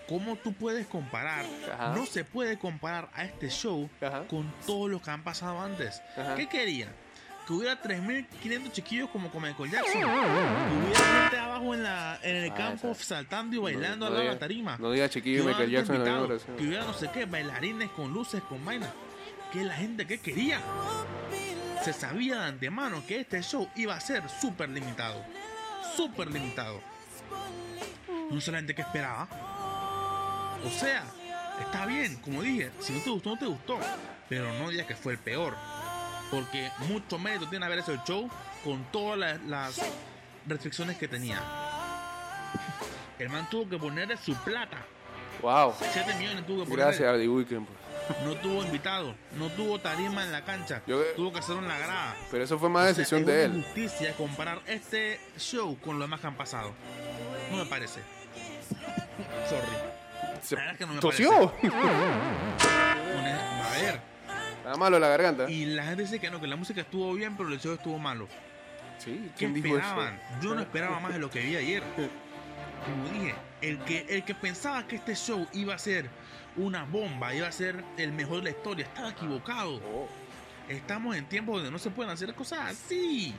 ¿cómo 0.08 0.36
tú 0.36 0.52
puedes 0.52 0.86
comparar? 0.86 1.44
Ajá. 1.72 1.94
No 1.96 2.06
se 2.06 2.24
puede 2.24 2.58
comparar 2.58 3.10
a 3.14 3.24
este 3.24 3.48
show 3.50 3.88
Ajá. 4.00 4.24
con 4.28 4.52
todos 4.66 4.90
los 4.90 5.00
que 5.02 5.10
han 5.10 5.22
pasado 5.24 5.60
antes. 5.60 6.02
Ajá. 6.16 6.34
¿Qué 6.36 6.48
querían? 6.48 6.90
Que 7.46 7.52
hubiera 7.52 7.80
3.500 7.82 8.72
chiquillos 8.72 9.10
como 9.10 9.30
con 9.30 9.42
Michael 9.42 9.70
Jackson. 9.70 9.92
Que 10.00 10.06
hubiera 10.06 11.20
gente 11.22 11.38
abajo 11.38 11.74
en, 11.74 11.82
la, 11.82 12.18
en 12.22 12.36
el 12.36 12.50
Ah, 12.50 12.54
campo 12.54 12.90
esa- 12.92 13.04
saltando 13.04 13.54
y 13.56 13.58
bailando 13.58 14.08
no 14.08 14.16
de 14.16 14.22
diga- 14.22 14.32
la 14.32 14.38
tarima. 14.38 14.76
no 14.78 14.90
diga 14.90 15.08
chiquillo 15.10 15.40
y 15.40 15.42
Que 15.42 15.48
Michael 15.48 15.70
Jackson 15.70 15.96
en 15.96 16.04
la. 16.04 16.38
Que 16.56 16.62
hubiera 16.66 16.84
no 16.84 16.94
sé 16.94 17.10
qué, 17.12 17.26
bailarines 17.26 17.90
con 17.90 18.12
luces, 18.14 18.40
con 18.42 18.64
vainas. 18.64 18.90
Que 19.52 19.62
la 19.62 19.74
gente 19.74 20.06
que 20.06 20.18
quería. 20.20 20.58
Se 21.84 21.92
sabía 21.92 22.36
de 22.40 22.44
antemano 22.46 23.04
que 23.06 23.20
este 23.20 23.42
show 23.42 23.68
iba 23.76 23.94
a 23.94 24.00
ser 24.00 24.22
súper 24.40 24.70
limitado. 24.70 25.22
Súper 25.94 26.30
limitado. 26.30 26.80
No 28.30 28.40
sé 28.40 28.50
la 28.52 28.58
gente 28.58 28.74
que 28.74 28.80
esperaba. 28.82 29.28
O 30.66 30.70
sea, 30.70 31.04
está 31.60 31.86
bien, 31.86 32.16
como 32.16 32.42
dije, 32.42 32.70
si 32.80 32.92
no 32.92 33.00
te 33.00 33.10
gustó, 33.10 33.30
no 33.30 33.38
te 33.38 33.46
gustó. 33.46 33.78
Pero 34.28 34.52
no 34.58 34.70
digas 34.70 34.86
que 34.86 34.94
fue 34.96 35.12
el 35.12 35.18
peor. 35.18 35.54
Porque 36.30 36.70
mucho 36.88 37.18
mérito 37.18 37.48
tiene 37.48 37.66
haber 37.66 37.80
hecho 37.80 37.92
el 37.92 38.02
show 38.04 38.28
con 38.64 38.84
todas 38.90 39.18
las, 39.18 39.42
las 39.44 39.80
restricciones 40.46 40.96
que 40.96 41.06
tenía. 41.08 41.40
El 43.18 43.28
man 43.28 43.48
tuvo 43.50 43.68
que 43.68 43.78
poner 43.78 44.08
de 44.08 44.16
su 44.16 44.34
plata. 44.36 44.78
Wow. 45.42 45.74
7 45.78 46.14
millones 46.14 46.46
tuvo 46.46 46.64
que 46.64 46.70
poner. 46.70 46.86
Gracias 46.86 47.08
a 47.08 47.16
The 47.18 47.28
Weeknd. 47.28 47.66
No 48.24 48.34
tuvo 48.36 48.62
invitado, 48.62 49.14
no 49.38 49.48
tuvo 49.50 49.78
tarima 49.80 50.24
en 50.24 50.32
la 50.32 50.44
cancha. 50.44 50.82
Yo- 50.86 51.02
tuvo 51.16 51.32
que 51.32 51.38
hacerlo 51.38 51.62
en 51.62 51.68
la 51.68 51.78
grada. 51.78 52.14
Pero 52.30 52.44
eso 52.44 52.58
fue 52.58 52.68
más 52.68 52.86
decisión 52.96 53.22
O 53.22 53.26
sea, 53.26 53.34
de 53.34 53.44
es 53.44 53.50
él. 53.50 53.56
injusticia 53.58 54.12
comparar 54.16 54.60
este 54.66 55.20
show 55.38 55.78
con 55.80 55.98
lo 55.98 56.04
demás 56.04 56.20
que 56.20 56.26
han 56.26 56.36
pasado. 56.36 56.72
No 57.50 57.56
me 57.58 57.66
parece. 57.66 58.00
Sorry. 59.48 59.68
Se 60.44 60.56
que 60.76 60.86
no 60.86 60.94
me 60.94 61.00
tosió. 61.00 61.52
A 62.62 63.70
ver. 63.80 64.00
Está 64.58 64.76
malo 64.76 64.98
la 64.98 65.08
garganta. 65.08 65.50
Y 65.50 65.64
la 65.66 65.84
gente 65.84 66.02
dice 66.02 66.18
que 66.20 66.30
no, 66.30 66.40
que 66.40 66.46
la 66.46 66.56
música 66.56 66.82
estuvo 66.82 67.12
bien, 67.14 67.36
pero 67.36 67.48
el 67.48 67.58
show 67.60 67.74
estuvo 67.74 67.98
malo. 67.98 68.28
Sí, 68.98 69.30
¿Qué 69.32 69.38
¿quién 69.38 69.54
dijo 69.54 69.68
eso? 69.68 69.76
esperaban? 69.78 70.20
Yo 70.40 70.54
no 70.54 70.60
esperaba 70.60 71.00
más 71.00 71.12
de 71.12 71.18
lo 71.18 71.30
que 71.30 71.40
vi 71.40 71.56
ayer. 71.56 71.82
como 72.84 73.08
dije, 73.10 73.34
el 73.60 73.78
que, 73.80 74.06
el 74.08 74.24
que 74.24 74.34
pensaba 74.34 74.86
que 74.86 74.96
este 74.96 75.14
show 75.14 75.46
iba 75.52 75.74
a 75.74 75.78
ser 75.78 76.08
una 76.56 76.84
bomba, 76.84 77.34
iba 77.34 77.48
a 77.48 77.52
ser 77.52 77.82
el 77.96 78.12
mejor 78.12 78.38
de 78.38 78.44
la 78.44 78.50
historia, 78.50 78.84
estaba 78.84 79.10
equivocado. 79.10 79.76
Oh, 79.76 80.08
Estamos 80.68 81.14
en 81.16 81.26
tiempos 81.26 81.56
donde 81.56 81.70
no 81.70 81.78
se 81.78 81.90
pueden 81.90 82.10
hacer 82.10 82.34
cosas 82.34 82.60
así. 82.70 83.34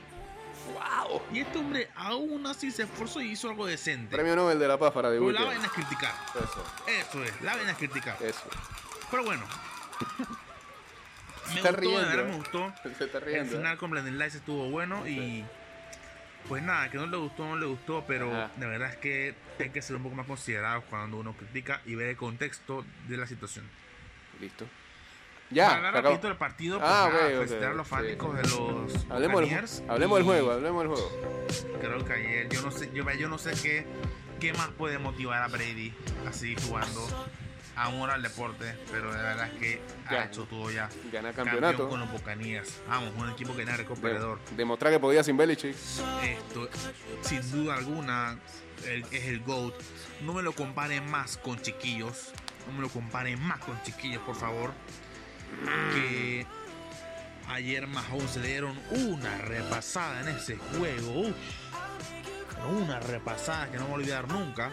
Wow. 0.72 1.22
Y 1.32 1.40
este 1.40 1.58
hombre 1.58 1.88
aún 1.94 2.46
así 2.46 2.70
se 2.70 2.84
esforzó 2.84 3.20
y 3.20 3.30
hizo 3.32 3.48
algo 3.48 3.66
decente. 3.66 4.14
Premio 4.14 4.36
Nobel 4.36 4.58
de 4.58 4.68
la 4.68 4.78
Paz 4.78 4.92
para 4.92 5.08
Pero 5.10 5.30
la 5.32 5.44
vaina 5.44 5.64
es 5.66 5.72
criticar. 5.72 6.14
Eso, 6.34 6.64
Eso 6.86 7.24
es, 7.24 7.40
la 7.42 7.56
vaina 7.56 7.72
es 7.72 7.78
criticar. 7.78 8.16
eso. 8.22 8.42
Pero 9.10 9.24
bueno. 9.24 9.44
Me 11.48 11.54
está 11.56 11.70
gustó, 11.70 11.72
de 11.72 11.80
riendo, 11.80 12.08
verdad 12.08 12.26
¿eh? 12.26 12.28
me 12.30 12.36
gustó. 12.36 12.72
Se 12.98 13.04
está 13.04 13.18
El 13.18 13.24
riendo. 13.24 13.54
¿eh? 13.54 13.56
final 13.58 13.78
con 13.78 13.90
Blending 13.90 14.18
Lights 14.18 14.34
estuvo 14.36 14.68
bueno 14.70 15.06
y 15.06 15.44
pues 16.48 16.62
nada, 16.62 16.90
que 16.90 16.96
no 16.98 17.06
le 17.06 17.16
gustó, 17.16 17.44
no 17.44 17.56
le 17.56 17.66
gustó, 17.66 18.04
pero 18.06 18.30
Ajá. 18.32 18.50
de 18.56 18.66
verdad 18.66 18.90
es 18.90 18.96
que 18.98 19.34
hay 19.58 19.70
que 19.70 19.82
ser 19.82 19.96
un 19.96 20.02
poco 20.04 20.14
más 20.16 20.26
considerados 20.26 20.84
cuando 20.90 21.16
uno 21.18 21.32
critica 21.36 21.80
y 21.86 21.94
ver 21.94 22.08
el 22.10 22.16
contexto 22.16 22.84
de 23.08 23.16
la 23.16 23.26
situación. 23.26 23.68
Listo. 24.40 24.66
Para 25.48 25.54
Ya, 25.56 25.76
hablar 25.76 25.92
se 25.92 25.98
acabó. 25.98 26.02
rapidito 26.14 26.28
del 26.28 26.36
partido, 26.36 26.78
pues 26.78 26.90
Ah, 26.90 26.94
nada, 26.94 27.06
ok, 27.08 27.14
ok, 27.14 27.36
felicitar 27.38 27.70
a 27.70 27.74
los 27.74 27.86
sí. 27.86 27.90
fanáticos 27.94 28.36
de 28.36 28.42
los 28.42 28.52
Hablemos, 29.10 29.20
del, 29.20 29.30
Buccaneers 29.30 29.82
hablemos 29.88 30.18
del 30.18 30.24
juego, 30.26 30.52
hablemos 30.52 30.82
del 30.82 30.92
juego. 30.92 31.10
Creo 31.80 32.04
que 32.04 32.12
ayer, 32.12 32.48
yo 32.48 32.62
no 32.62 32.70
sé, 32.72 32.90
yo, 32.92 33.10
yo 33.12 33.28
no 33.28 33.38
sé 33.38 33.52
qué, 33.62 33.86
qué 34.40 34.52
más 34.54 34.68
puede 34.70 34.98
motivar 34.98 35.42
a 35.42 35.48
Brady 35.48 35.94
así 36.28 36.56
jugando 36.66 37.06
amor 37.76 38.10
al 38.10 38.22
deporte, 38.22 38.74
pero 38.90 39.12
de 39.12 39.22
verdad 39.22 39.48
es 39.52 39.60
que 39.60 39.82
Ya. 40.10 40.22
ha 40.22 40.24
hecho 40.24 40.44
todo 40.44 40.70
ya. 40.70 40.88
Gana 41.12 41.32
Campeón 41.32 41.34
campeonato. 41.60 41.88
con 41.90 42.00
los 42.00 42.10
Buccaneers. 42.10 42.80
Vamos, 42.88 43.12
un 43.16 43.30
equipo 43.30 43.54
que 43.54 43.62
era 43.62 43.76
recuperador. 43.76 44.40
De- 44.50 44.56
demostrar 44.56 44.92
que 44.92 44.98
podía 44.98 45.22
sin 45.22 45.36
Belichick. 45.36 45.76
Esto, 46.24 46.68
sin 47.20 47.50
duda 47.52 47.74
alguna, 47.76 48.38
el- 48.86 49.04
es 49.12 49.26
el 49.26 49.40
GOAT. 49.40 49.74
No 50.22 50.32
me 50.32 50.42
lo 50.42 50.52
comparen 50.54 51.08
más 51.10 51.36
con 51.36 51.60
chiquillos. 51.60 52.32
No 52.66 52.72
me 52.72 52.80
lo 52.80 52.88
comparen 52.88 53.38
más 53.42 53.58
con 53.60 53.80
chiquillos, 53.82 54.22
por 54.22 54.34
favor. 54.34 54.72
Que 55.92 56.46
ayer 57.48 57.86
Mahomes 57.86 58.36
le 58.36 58.48
dieron 58.48 58.78
una 58.90 59.38
repasada 59.38 60.20
en 60.22 60.36
ese 60.36 60.56
juego. 60.56 61.28
Uf. 61.28 61.34
Una 62.78 62.98
repasada 63.00 63.70
que 63.70 63.78
no 63.78 63.84
me 63.84 63.90
voy 63.90 63.92
a 63.92 63.96
olvidar 63.96 64.28
nunca. 64.28 64.72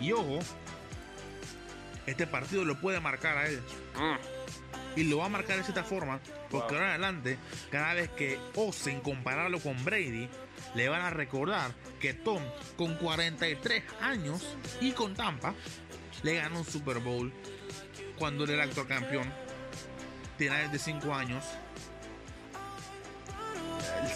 Y 0.00 0.12
ojo, 0.12 0.40
este 2.06 2.26
partido 2.26 2.64
lo 2.64 2.80
puede 2.80 3.00
marcar 3.00 3.38
a 3.38 3.46
él. 3.46 3.62
Y 4.96 5.04
lo 5.04 5.18
va 5.18 5.26
a 5.26 5.28
marcar 5.28 5.56
de 5.56 5.62
cierta 5.62 5.84
forma, 5.84 6.20
porque 6.50 6.74
ahora 6.74 6.86
en 6.86 6.90
adelante, 7.04 7.38
cada 7.70 7.94
vez 7.94 8.10
que 8.10 8.38
osen 8.56 9.00
compararlo 9.00 9.60
con 9.60 9.82
Brady, 9.84 10.28
le 10.74 10.88
van 10.88 11.02
a 11.02 11.10
recordar 11.10 11.72
que 12.00 12.14
Tom, 12.14 12.42
con 12.76 12.96
43 12.96 13.84
años 14.00 14.56
y 14.80 14.92
con 14.92 15.14
Tampa, 15.14 15.54
le 16.22 16.34
ganó 16.34 16.58
un 16.58 16.64
Super 16.64 16.98
Bowl 16.98 17.32
cuando 18.18 18.44
él 18.44 18.50
era 18.50 18.64
actual 18.64 18.88
campeón. 18.88 19.32
De 20.40 20.78
5 20.78 21.12
años. 21.14 21.44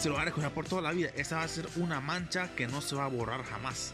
Se 0.00 0.09
lo 0.09 0.14
va 0.14 0.23
a 0.23 0.25
recordar 0.25 0.52
por 0.52 0.64
toda 0.66 0.81
la 0.81 0.90
vida. 0.93 1.11
Esa 1.16 1.37
va 1.37 1.43
a 1.43 1.49
ser 1.49 1.69
una 1.76 2.00
mancha 2.00 2.49
que 2.57 2.66
no 2.66 2.81
se 2.81 2.97
va 2.97 3.04
a 3.04 3.09
borrar 3.09 3.45
jamás. 3.45 3.93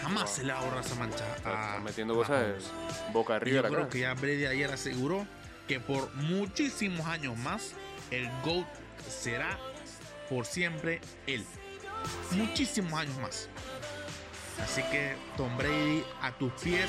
Jamás 0.00 0.30
se 0.30 0.44
le 0.44 0.54
va 0.54 0.60
a 0.60 0.64
borrar 0.64 0.82
esa 0.82 0.94
mancha. 0.94 1.24
A 1.44 1.78
metiendo 1.80 2.14
cosas 2.14 2.72
boca 3.12 3.36
arriba 3.36 3.56
yo 3.56 3.68
creo 3.68 3.80
cara. 3.80 3.88
que 3.90 3.98
ya 3.98 4.14
Brady 4.14 4.46
ayer 4.46 4.72
aseguró 4.72 5.26
que 5.68 5.78
por 5.78 6.10
muchísimos 6.14 7.06
años 7.06 7.36
más 7.36 7.72
el 8.10 8.30
GOAT 8.42 8.66
será 9.06 9.58
por 10.30 10.46
siempre 10.46 11.02
él. 11.26 11.44
Muchísimos 12.30 12.94
años 12.94 13.18
más. 13.18 13.50
Así 14.64 14.82
que 14.84 15.16
Tom 15.36 15.54
Brady 15.58 16.02
a 16.22 16.32
tus 16.32 16.50
pies. 16.54 16.88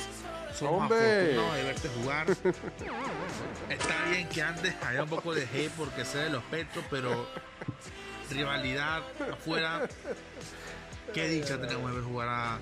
Somos 0.57 0.81
¡Hombre! 0.83 0.97
afortunados 0.97 1.55
de 1.55 1.63
verte 1.63 1.89
jugar. 1.89 2.27
Está 3.69 4.05
bien 4.09 4.27
que 4.29 4.41
antes 4.41 4.73
había 4.83 5.03
un 5.03 5.09
poco 5.09 5.35
de 5.35 5.43
hate 5.43 5.71
porque 5.77 6.03
sé 6.03 6.17
de 6.19 6.29
los 6.31 6.43
petos, 6.45 6.83
pero 6.89 7.27
rivalidad 8.31 9.03
afuera. 9.31 9.87
Qué 11.13 11.27
dicha 11.29 11.59
tenemos 11.61 11.91
de 11.91 11.97
ver 11.97 12.05
jugar 12.05 12.27
a, 12.27 12.59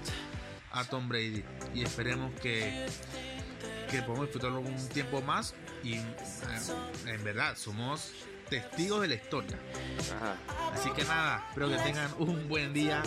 a 0.72 0.84
Tom 0.86 1.08
Brady. 1.08 1.44
Y 1.74 1.84
esperemos 1.84 2.34
que, 2.42 2.86
que 3.90 4.02
podamos 4.02 4.26
disfrutarlo 4.26 4.60
un 4.60 4.90
tiempo 4.90 5.22
más. 5.22 5.56
Y 5.84 5.96
eh, 5.96 6.04
en 7.06 7.24
verdad, 7.24 7.56
somos 7.56 8.12
testigos 8.50 9.02
de 9.02 9.08
la 9.08 9.16
historia. 9.16 9.58
Ajá. 10.18 10.36
Así 10.74 10.90
que 10.92 11.04
nada, 11.06 11.46
espero 11.50 11.70
que 11.70 11.78
tengan 11.78 12.12
un 12.20 12.48
buen 12.50 12.74
día. 12.74 13.02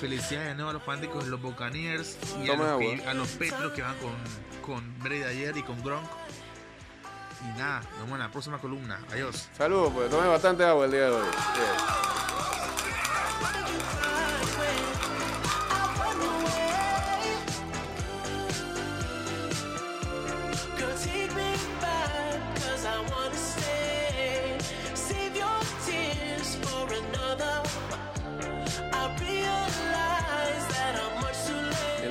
Felicidades 0.00 0.48
de 0.48 0.54
nuevo 0.54 0.70
a 0.70 0.72
los 0.74 0.82
fanáticos 0.82 1.24
de 1.24 1.30
los 1.30 1.42
Buccaneers 1.42 2.16
y 2.44 2.50
a 2.50 2.56
los, 2.56 2.78
que- 2.78 3.04
a 3.08 3.14
los 3.14 3.28
Petros 3.30 3.72
que 3.72 3.82
van 3.82 3.96
con, 3.98 4.12
con 4.62 4.98
Brady 5.00 5.24
ayer 5.24 5.56
y 5.56 5.62
con 5.62 5.82
Gronk. 5.82 6.06
Y 7.42 7.58
nada, 7.58 7.80
nos 7.80 7.98
vemos 8.00 8.12
en 8.14 8.18
la 8.20 8.30
próxima 8.30 8.58
columna. 8.58 9.00
Adiós. 9.12 9.48
Saludos, 9.56 9.92
pues 9.94 10.10
tomé 10.10 10.26
bastante 10.28 10.64
agua 10.64 10.84
el 10.86 10.90
día 10.92 11.00
de 11.06 11.10
hoy. 11.10 11.26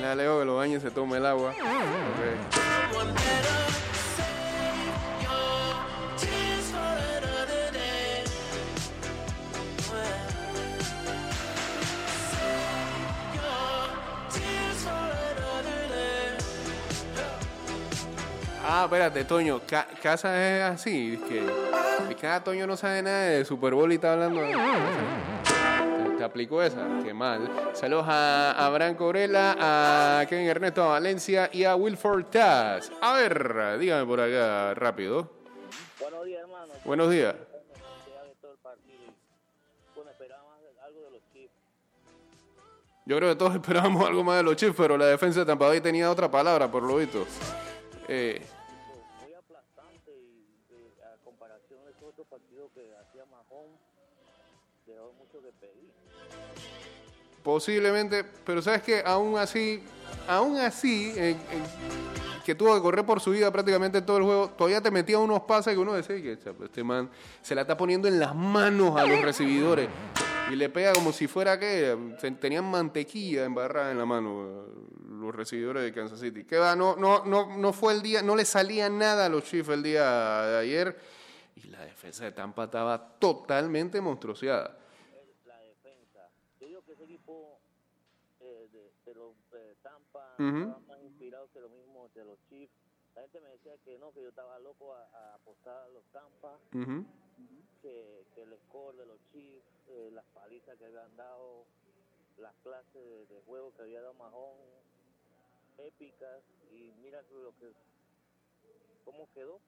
A 0.08 0.14
Leo 0.14 0.38
que 0.40 0.44
lo 0.44 0.56
bañe 0.56 0.76
y 0.76 0.80
se 0.80 0.90
tome 0.90 1.18
el 1.18 1.26
agua. 1.26 1.50
Ok. 1.50 1.56
Someone 2.54 3.12
better 3.12 3.68
save 4.16 5.22
your 5.22 5.84
tears 6.18 6.66
for 6.72 6.98
another 7.18 7.72
day. 7.72 8.24
Save 12.30 13.36
your 13.36 13.88
tears 14.32 14.78
for 14.84 15.08
another 15.32 15.88
day. 15.88 16.36
Ah, 18.64 18.82
espérate, 18.84 19.24
Toño. 19.24 19.60
Ca- 19.66 19.86
casa 20.02 20.28
es 20.46 20.62
así. 20.62 21.14
Es 21.14 21.28
que, 21.28 21.38
es 22.10 22.16
que 22.16 22.26
ah, 22.26 22.40
Toño 22.42 22.66
no 22.66 22.76
sabe 22.76 23.02
nada 23.02 23.22
de 23.24 23.44
Super 23.44 23.74
Bowl 23.74 23.90
y 23.92 23.96
está 23.96 24.12
hablando. 24.14 24.40
de- 24.40 24.54
aplicó 26.28 26.62
esa. 26.62 26.86
Qué 27.02 27.12
mal. 27.12 27.50
Saludos 27.72 28.06
a 28.08 28.52
Abraham 28.66 28.94
Corella, 28.94 29.56
a 29.58 30.26
Kevin 30.26 30.46
Ernesto 30.46 30.88
Valencia 30.88 31.50
y 31.52 31.64
a 31.64 31.74
Wilford 31.74 32.26
Taz. 32.26 32.92
A 33.00 33.14
ver, 33.14 33.78
dígame 33.78 34.06
por 34.06 34.20
acá 34.20 34.74
rápido. 34.74 35.30
Buenos 36.00 36.24
días, 36.24 36.40
hermano. 36.40 36.72
Buenos 36.84 37.10
días. 37.10 37.34
Yo 43.08 43.16
creo 43.16 43.30
que 43.30 43.36
todos 43.36 43.54
esperábamos 43.56 44.06
algo 44.06 44.22
más 44.22 44.36
de 44.36 44.42
los 44.42 44.54
Chiefs, 44.56 44.74
pero 44.76 44.98
la 44.98 45.06
defensa 45.06 45.40
de 45.40 45.46
Tampa 45.46 45.66
Bay 45.66 45.80
tenía 45.80 46.10
otra 46.10 46.30
palabra, 46.30 46.70
por 46.70 46.82
lo 46.82 46.96
visto. 46.96 47.26
Eh, 48.06 48.40
Posiblemente, 57.48 58.24
pero 58.44 58.60
sabes 58.60 58.82
que 58.82 59.02
aún 59.02 59.38
así, 59.38 59.82
aún 60.28 60.58
así, 60.58 61.14
que 62.44 62.54
tuvo 62.54 62.74
que 62.74 62.82
correr 62.82 63.06
por 63.06 63.20
su 63.20 63.30
vida 63.30 63.50
prácticamente 63.50 64.02
todo 64.02 64.18
el 64.18 64.24
juego, 64.24 64.50
todavía 64.50 64.82
te 64.82 64.90
metía 64.90 65.18
unos 65.18 65.40
pases 65.44 65.72
que 65.72 65.80
uno 65.80 65.94
decía 65.94 66.20
que 66.20 66.38
"Cha, 66.38 66.52
pues, 66.52 66.68
este 66.68 66.84
man 66.84 67.08
se 67.40 67.54
la 67.54 67.62
está 67.62 67.74
poniendo 67.74 68.06
en 68.06 68.20
las 68.20 68.34
manos 68.34 69.00
a 69.00 69.06
los 69.06 69.22
recibidores 69.22 69.88
y 70.50 70.56
le 70.56 70.68
pega 70.68 70.92
como 70.92 71.10
si 71.10 71.26
fuera 71.26 71.58
que 71.58 71.96
tenían 72.38 72.70
mantequilla 72.70 73.46
embarrada 73.46 73.92
en 73.92 73.98
la 73.98 74.04
mano 74.04 74.66
los 75.08 75.34
recibidores 75.34 75.82
de 75.84 75.90
Kansas 75.94 76.20
City. 76.20 76.44
Que 76.44 76.58
va, 76.58 76.76
no, 76.76 76.96
no, 76.96 77.24
no, 77.24 77.56
no 77.56 77.72
fue 77.72 77.94
el 77.94 78.02
día, 78.02 78.20
no 78.20 78.36
le 78.36 78.44
salía 78.44 78.90
nada 78.90 79.24
a 79.24 79.28
los 79.30 79.44
Chiefs 79.44 79.70
el 79.70 79.82
día 79.82 80.04
de 80.42 80.58
ayer 80.58 80.98
y 81.56 81.62
la 81.68 81.80
defensa 81.82 82.24
de 82.24 82.32
Tampa 82.32 82.64
estaba 82.64 83.16
totalmente 83.18 84.02
monstruoseada. 84.02 84.76
La 85.46 85.58
defensa. 85.60 86.28
Yo 86.60 86.66
digo 86.66 86.82
que 86.84 86.92
ese 86.92 87.04
equipo 87.04 87.58
eh, 88.40 88.68
de, 88.72 88.92
de 89.04 89.14
los 89.18 89.32
eh, 89.54 89.74
Tampa 90.38 90.54
Ujú. 90.54 90.62
estaba 90.70 90.78
más 90.86 91.02
inspirado 91.02 91.50
que 91.52 91.60
lo 91.60 91.68
mismo 91.68 92.08
de 92.14 92.24
los 92.24 92.38
Chiefs. 92.48 92.72
La 93.16 93.22
gente 93.22 93.40
me 93.40 93.48
decía 93.48 93.76
que 93.78 93.98
no, 93.98 94.12
que 94.12 94.22
yo 94.22 94.28
estaba 94.28 94.58
loco 94.60 94.94
a, 94.94 95.02
a 95.02 95.34
apostar 95.34 95.76
a 95.84 95.88
los 95.88 96.04
Tampa, 96.12 96.58
Ujú. 96.72 97.04
que, 97.82 98.24
que 98.34 98.42
el 98.42 98.56
score 98.68 98.96
de 98.96 99.06
los 99.06 99.18
Chiefs, 99.32 99.66
eh, 99.88 100.10
las 100.12 100.24
palizas 100.26 100.78
que 100.78 100.84
habían 100.84 101.16
dado, 101.16 101.64
las 102.38 102.54
clases 102.62 102.94
de, 102.94 103.26
de 103.26 103.40
juego 103.46 103.74
que 103.74 103.82
había 103.82 104.00
dado 104.00 104.14
Mahomes, 104.14 104.84
épicas, 105.78 106.44
y 106.70 106.92
mira 107.02 107.20
lo 107.22 107.52
que, 107.58 107.72
cómo 109.04 109.28
quedó. 109.34 109.60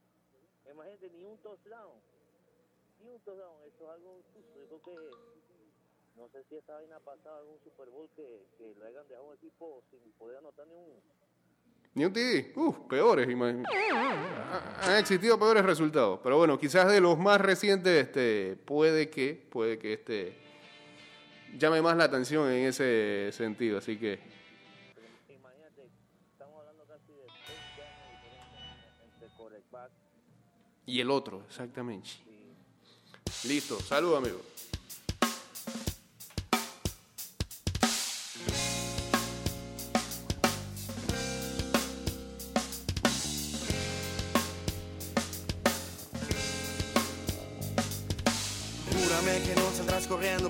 Imagínate, 0.70 1.11
ni 1.11 1.24
un 1.24 1.38
touchdown, 1.38 2.00
ni 3.00 3.11
un 3.11 3.20
touchdown, 3.22 3.64
eso 3.66 3.85
es 3.85 3.90
algo 3.90 4.18
injusto. 4.18 4.61
Yo 4.61 4.80
creo 4.80 4.83
que 4.83 5.11
No 6.20 6.28
sé 6.28 6.44
si 6.50 6.54
esta 6.56 6.74
vaina 6.74 6.96
ha 6.96 7.00
pasado 7.00 7.38
algún 7.38 7.59
Super 7.64 7.88
Bowl 7.88 8.06
que, 8.14 8.22
que 8.59 8.74
lo 8.78 8.85
hayan 8.87 9.09
dejado 9.09 9.28
un 9.28 9.35
equipo 9.37 9.83
sin 9.90 9.98
poder 10.18 10.37
anotar 10.37 10.66
ni 10.66 10.74
un. 10.74 11.00
Ni 11.94 12.04
un 12.04 12.12
TD. 12.12 12.52
Uf, 12.56 12.78
peores, 12.88 13.28
imagino. 13.30 13.64
Ha- 13.72 14.80
Han 14.83 14.96
existido 14.98 15.38
peores 15.38 15.64
resultados. 15.64 16.20
Pero 16.22 16.37
bueno, 16.37 16.59
quizás 16.59 16.88
de 16.92 17.00
los 17.00 17.18
más 17.18 17.40
recientes, 17.40 18.06
este, 18.06 18.56
puede 18.66 19.09
que, 19.09 19.35
puede 19.50 19.78
que 19.78 19.94
este 19.94 20.37
llame 21.56 21.80
más 21.80 21.96
la 21.96 22.04
atención 22.04 22.50
en 22.50 22.66
ese 22.68 23.30
sentido. 23.33 23.78
Así 23.78 23.98
que, 23.98 24.20
Imagínate, 25.30 25.88
estamos 26.33 26.61
hablando 26.61 26.85
casi 26.85 27.12
de 27.12 27.18
20 27.22 27.83
años 27.83 29.24
entre 29.24 29.30
y 30.87 31.00
el 31.00 31.11
otro, 31.11 31.44
exactamente. 31.48 32.11
y 32.26 33.48
Listo, 33.48 33.80
salud, 33.80 34.16
amigo. 34.16 34.38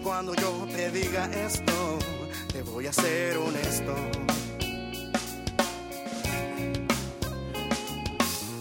Cuando 0.02 0.34
yo 0.34 0.66
te 0.74 0.90
diga 0.90 1.26
esto. 1.26 1.98
Te 2.52 2.62
voy 2.62 2.86
a 2.86 2.92
ser 2.92 3.36
honesto. 3.36 3.94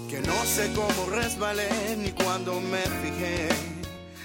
Que 0.10 0.22
no 0.22 0.46
sé 0.46 0.72
cómo 0.76 1.10
resbalé 1.12 1.70
ni 1.98 2.12
cuando 2.12 2.60
me 2.60 2.82
fijé. 2.82 3.50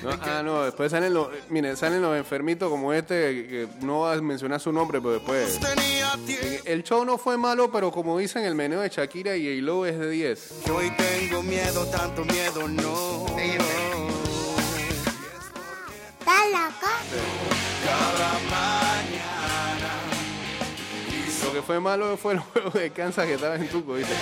No, 0.03 0.11
ah, 0.21 0.43
no, 0.45 0.65
después 0.65 0.91
salen 0.91 1.15
los, 1.15 1.29
miren, 1.49 1.79
salen 1.79 2.03
los 2.03 2.15
enfermitos 2.15 2.69
como 2.69 2.93
este, 2.93 3.15
que, 3.15 3.47
que 3.47 3.69
no 3.87 4.03
vas 4.03 4.19
a 4.19 4.21
mencionar 4.21 4.61
su 4.61 4.71
nombre, 4.71 5.01
pero 5.01 5.15
después... 5.15 5.59
Tiempo 5.59 6.45
El 6.67 6.85
show 6.85 7.05
no 7.07 7.17
fue 7.17 7.39
malo, 7.39 7.73
pero 7.73 7.91
como 7.91 8.19
dicen, 8.19 8.45
el 8.45 8.55
meneo 8.55 8.81
de 8.81 8.91
Shakira 8.91 9.35
y 9.35 9.45
J-Lo 9.45 9.87
es 9.87 9.99
de 9.99 10.11
10. 10.11 10.53
que 10.65 10.71
hoy 10.71 10.93
tengo 10.97 11.43
miedo, 11.43 11.87
tanto 11.87 12.25
miedo 12.27 12.69
no. 12.69 13.27
Que 21.55 21.63
fue 21.63 21.79
malo 21.79 22.17
fue 22.17 22.33
el 22.35 22.39
juego 22.53 22.71
de 22.71 22.91
Kansas 22.91 23.27
que 23.27 23.35
estaba 23.35 23.55
en 23.55 23.69
Tuco, 23.69 23.95
¿viste? 23.95 24.13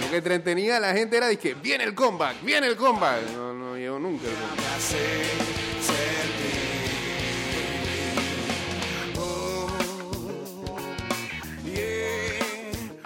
Lo 0.00 0.10
que 0.10 0.16
entretenía 0.16 0.78
a 0.78 0.80
la 0.80 0.94
gente 0.94 1.18
era 1.18 1.34
que 1.36 1.54
viene 1.54 1.84
el 1.84 1.94
comeback, 1.94 2.42
viene 2.42 2.68
el 2.68 2.76
comeback. 2.76 3.30
No, 3.32 3.52
no 3.52 3.76
llegó 3.76 3.98
nunca 3.98 4.26
el 4.26 4.34
comeback. 4.34 5.65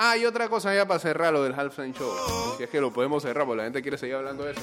Ah, 0.02 0.16
y 0.16 0.24
otra 0.24 0.48
cosa 0.48 0.74
ya 0.74 0.88
para 0.88 0.98
cerrar 0.98 1.30
lo 1.30 1.42
del 1.42 1.52
halftime 1.52 1.92
show. 1.92 2.10
Si 2.56 2.62
es 2.62 2.70
que 2.70 2.80
lo 2.80 2.90
podemos 2.90 3.22
cerrar, 3.22 3.44
porque 3.44 3.58
la 3.58 3.64
gente 3.64 3.82
quiere 3.82 3.98
seguir 3.98 4.14
hablando 4.14 4.44
de 4.44 4.52
eso. 4.52 4.62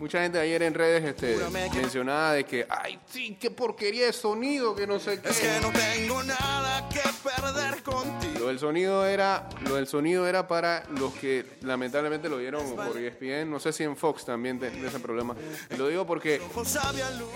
Mucha 0.00 0.20
gente 0.22 0.40
ayer 0.40 0.60
en 0.64 0.74
redes 0.74 1.04
este, 1.04 1.38
mencionaba 1.52 2.32
de 2.32 2.44
que, 2.44 2.66
ay, 2.68 2.98
sí, 3.06 3.36
qué 3.40 3.52
porquería 3.52 4.06
de 4.06 4.12
sonido, 4.12 4.74
que 4.74 4.84
no 4.84 4.98
sé 4.98 5.20
qué. 5.20 5.28
Es 5.28 5.38
que 5.38 5.60
no 5.60 5.70
tengo 5.70 6.20
nada 6.24 6.88
que 6.88 7.00
perder 7.22 7.80
contigo. 7.84 8.40
Lo 8.40 8.46
del 8.48 8.58
sonido 8.58 9.06
era, 9.06 9.48
lo 9.68 9.76
del 9.76 9.86
sonido 9.86 10.26
era 10.26 10.48
para 10.48 10.82
los 10.98 11.14
que 11.14 11.46
lamentablemente 11.60 12.28
lo 12.28 12.38
vieron 12.38 12.74
por 12.74 12.98
ESPN. 12.98 13.48
No 13.48 13.60
sé 13.60 13.72
si 13.72 13.84
en 13.84 13.96
Fox 13.96 14.24
también 14.24 14.58
tiene 14.58 14.84
ese 14.84 14.98
problema. 14.98 15.36
Lo 15.78 15.86
digo 15.86 16.08
porque 16.08 16.42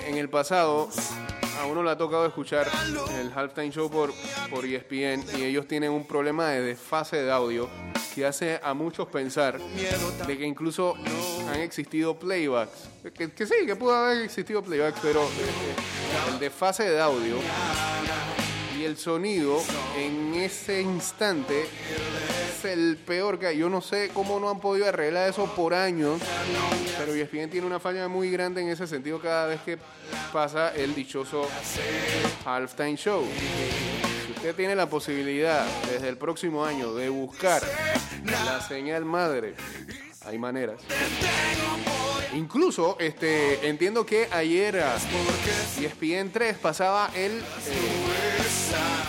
en 0.04 0.16
el 0.16 0.28
pasado 0.28 0.90
a 1.60 1.66
uno 1.66 1.82
le 1.82 1.90
ha 1.90 1.96
tocado 1.96 2.26
escuchar 2.26 2.66
el 3.20 3.30
halftime 3.36 3.70
show 3.70 3.90
por, 3.90 4.12
por 4.48 4.64
ESPN 4.64 5.24
y 5.38 5.44
ellos 5.44 5.68
tienen 5.68 5.90
un 5.90 6.06
problema 6.06 6.48
de 6.48 6.62
desfase 6.62 7.22
de 7.22 7.30
audio 7.30 7.68
que 8.14 8.24
hace 8.24 8.58
a 8.62 8.72
muchos 8.72 9.08
pensar 9.08 9.58
de 9.58 10.38
que 10.38 10.46
incluso 10.46 10.94
han 11.48 11.60
existido 11.60 12.18
playbacks. 12.18 12.88
Que, 13.14 13.46
sí, 13.46 13.66
que 13.66 13.76
pudo 13.76 13.94
haber 13.94 14.22
existido 14.22 14.62
playbacks, 14.62 15.00
pero 15.02 15.22
eh, 15.22 16.32
el 16.32 16.38
desfase 16.38 16.88
de 16.88 17.00
audio 17.00 17.36
y 18.80 18.84
el 18.84 18.96
sonido 18.96 19.62
en 19.98 20.34
ese 20.34 20.80
instante 20.80 21.66
es 22.48 22.64
el 22.64 22.96
peor 22.96 23.38
que 23.38 23.48
hay. 23.48 23.58
Yo 23.58 23.68
no 23.68 23.82
sé 23.82 24.10
cómo 24.14 24.40
no 24.40 24.48
han 24.48 24.58
podido 24.58 24.86
arreglar 24.86 25.28
eso 25.28 25.44
por 25.54 25.74
años, 25.74 26.18
pero 26.98 27.12
ESPN 27.12 27.50
tiene 27.50 27.66
una 27.66 27.78
falla 27.78 28.08
muy 28.08 28.30
grande 28.30 28.62
en 28.62 28.68
ese 28.68 28.86
sentido 28.86 29.20
cada 29.20 29.46
vez 29.48 29.60
que 29.60 29.76
pasa 30.32 30.74
el 30.74 30.94
dichoso 30.94 31.46
halftime 32.46 32.96
show. 32.96 33.22
Si 34.26 34.32
usted 34.32 34.54
tiene 34.54 34.74
la 34.74 34.88
posibilidad 34.88 35.66
desde 35.92 36.08
el 36.08 36.16
próximo 36.16 36.64
año 36.64 36.94
de 36.94 37.10
buscar 37.10 37.62
la 38.24 38.62
señal 38.62 39.04
madre, 39.04 39.56
hay 40.24 40.38
maneras. 40.38 40.80
Incluso, 42.32 42.96
este, 42.98 43.68
entiendo 43.68 44.06
que 44.06 44.28
ayer 44.30 44.76
E 44.76 45.84
ESPN 45.84 46.30
3 46.30 46.56
pasaba 46.58 47.10
el, 47.14 47.38
eh, 47.40 48.29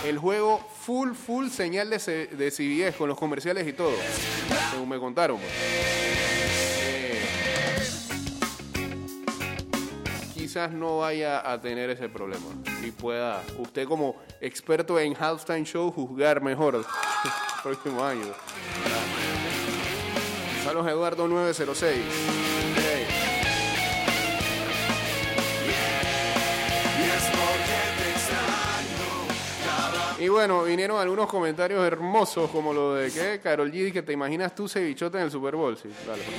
el 0.06 0.18
juego 0.18 0.60
full, 0.86 1.14
full 1.14 1.50
señal 1.50 1.90
de, 1.90 2.00
C- 2.00 2.28
CBS 2.52 2.98
con 2.98 3.08
los 3.10 3.18
comerciales 3.18 3.68
y 3.68 3.74
todo, 3.74 3.94
según 4.72 4.90
me 4.90 5.00
contaron. 5.00 5.38
pues. 5.38 5.50
Eh, 5.54 7.22
quizás 10.34 10.72
no 10.72 11.00
vaya 11.00 11.50
a 11.50 11.62
tener 11.62 11.90
ese 11.92 12.10
problema 12.10 12.46
y 12.86 12.92
pueda 12.92 13.44
usted 13.60 13.88
como 13.88 14.16
experto 14.42 15.00
en 15.00 15.16
halftime 15.16 15.64
show 15.66 15.92
juzgar 15.92 16.42
mejor 16.42 16.76
el 16.76 16.84
próximo 17.64 18.04
año. 18.04 18.26
Saludos 20.64 20.88
Eduardo 20.88 21.28
906. 21.28 22.61
Y 30.22 30.30
bueno, 30.30 30.62
vinieron 30.62 31.00
algunos 31.02 31.26
comentarios 31.28 31.84
hermosos 31.84 32.52
como 32.52 32.72
lo 32.72 32.94
de 32.94 33.12
que 33.12 33.40
Carol 33.40 33.72
G 33.72 33.92
que 33.92 34.04
te 34.04 34.14
imaginas 34.14 34.54
tú 34.54 34.70
cevichote 34.70 35.18
en 35.18 35.24
el 35.24 35.32
Super 35.32 35.56
Bowl. 35.56 35.76
Sí, 35.76 35.90
dale. 36.06 36.22
pues. 36.22 36.38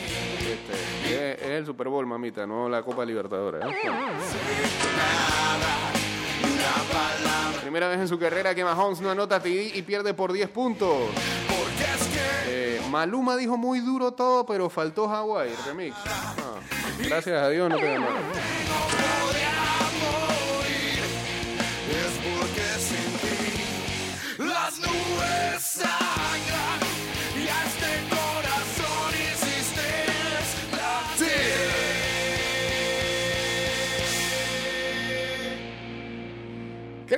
Este, 0.53 1.33
es, 1.33 1.43
es 1.43 1.49
el 1.49 1.67
Super 1.67 1.89
Bowl, 1.89 2.07
mamita, 2.07 2.47
no 2.47 2.69
la 2.69 2.81
Copa 2.85 3.05
Libertadores. 3.05 3.61
¿eh? 3.65 3.75
Primera 7.61 7.89
vez 7.89 7.99
en 7.99 8.07
su 8.07 8.21
carrera 8.21 8.55
que 8.55 8.63
Mahomes 8.63 9.01
no 9.01 9.11
anota 9.11 9.41
TD 9.41 9.75
y 9.75 9.83
pierde 9.83 10.15
por 10.15 10.33
10 10.33 10.49
puntos. 10.51 11.09
Eh, 12.47 12.81
Maluma 12.89 13.37
dijo 13.37 13.57
muy 13.57 13.81
duro 13.81 14.13
todo, 14.13 14.47
pero 14.47 14.71
faltó 14.71 15.09
Hawaii, 15.09 15.51
remix. 15.67 15.97
Ah, 16.07 16.61
gracias 17.05 17.43
a 17.43 17.49
Dios 17.49 17.69
no 17.69 17.77
te 17.77 17.83
ganaron. 17.85 19.12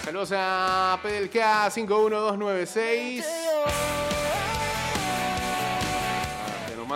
Saludos 0.03 0.33
a 0.35 0.99
PDLK 1.03 1.71
51296. 1.71 3.27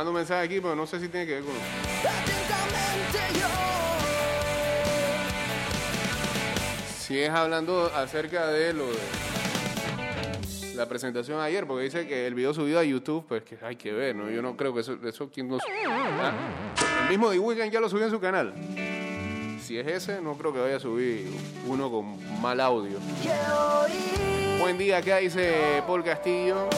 Mando 0.03 0.11
un 0.11 0.17
mensaje 0.17 0.43
aquí, 0.43 0.61
pero 0.61 0.75
no 0.75 0.85
sé 0.85 0.99
si 0.99 1.09
tiene 1.09 1.29
que 1.29 1.35
ver 1.35 1.45
con. 1.45 1.53
Si 6.99 7.21
es 7.21 7.31
hablando 7.31 7.89
acerca 7.95 8.49
de 8.49 8.73
lo 8.73 8.89
de 8.89 8.99
la 10.75 10.89
presentación 10.89 11.39
ayer, 11.39 11.69
porque 11.69 11.85
dice 11.85 12.09
que 12.09 12.27
el 12.27 12.35
video 12.35 12.53
subido 12.53 12.81
a 12.81 12.83
YouTube, 12.83 13.25
pues 13.29 13.45
que 13.45 13.57
hay 13.65 13.77
que 13.77 13.93
ver, 13.93 14.17
¿no? 14.17 14.29
Yo 14.29 14.43
no 14.43 14.57
creo 14.57 14.75
que 14.75 14.81
eso, 14.81 14.99
eso 15.07 15.31
quien. 15.31 15.49
Ah, 15.55 16.33
El 17.05 17.09
mismo 17.09 17.31
The 17.31 17.39
Weeknd 17.39 17.71
ya 17.71 17.79
lo 17.79 17.89
subió 17.89 18.07
en 18.07 18.11
su 18.11 18.19
canal. 18.19 18.55
Si 19.63 19.79
es 19.79 19.87
ese, 19.87 20.21
no 20.21 20.37
creo 20.37 20.53
que 20.53 20.59
vaya 20.59 20.79
a 20.79 20.81
subir 20.81 21.31
uno 21.69 21.89
con 21.93 22.43
mal 22.43 22.59
audio. 22.59 22.99
Buen 24.59 24.77
día, 24.79 24.97
acá 24.97 25.19
dice 25.19 25.81
Paul 25.87 26.03
Castillo. 26.03 26.69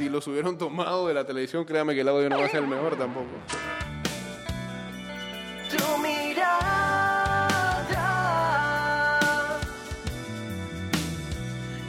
Si 0.00 0.08
los 0.08 0.26
hubieran 0.28 0.56
tomado 0.56 1.08
de 1.08 1.12
la 1.12 1.26
televisión, 1.26 1.66
créame 1.66 1.94
que 1.94 2.00
el 2.00 2.08
audio 2.08 2.30
no 2.30 2.38
va 2.38 2.46
a 2.46 2.48
ser 2.48 2.62
el 2.62 2.68
mejor 2.68 2.96
tampoco. 2.96 3.26
Tu 5.68 5.98
mirada 5.98 7.86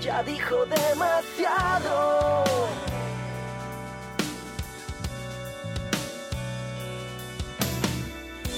ya 0.02 0.22
dijo 0.24 0.66
demasiado. 0.66 2.44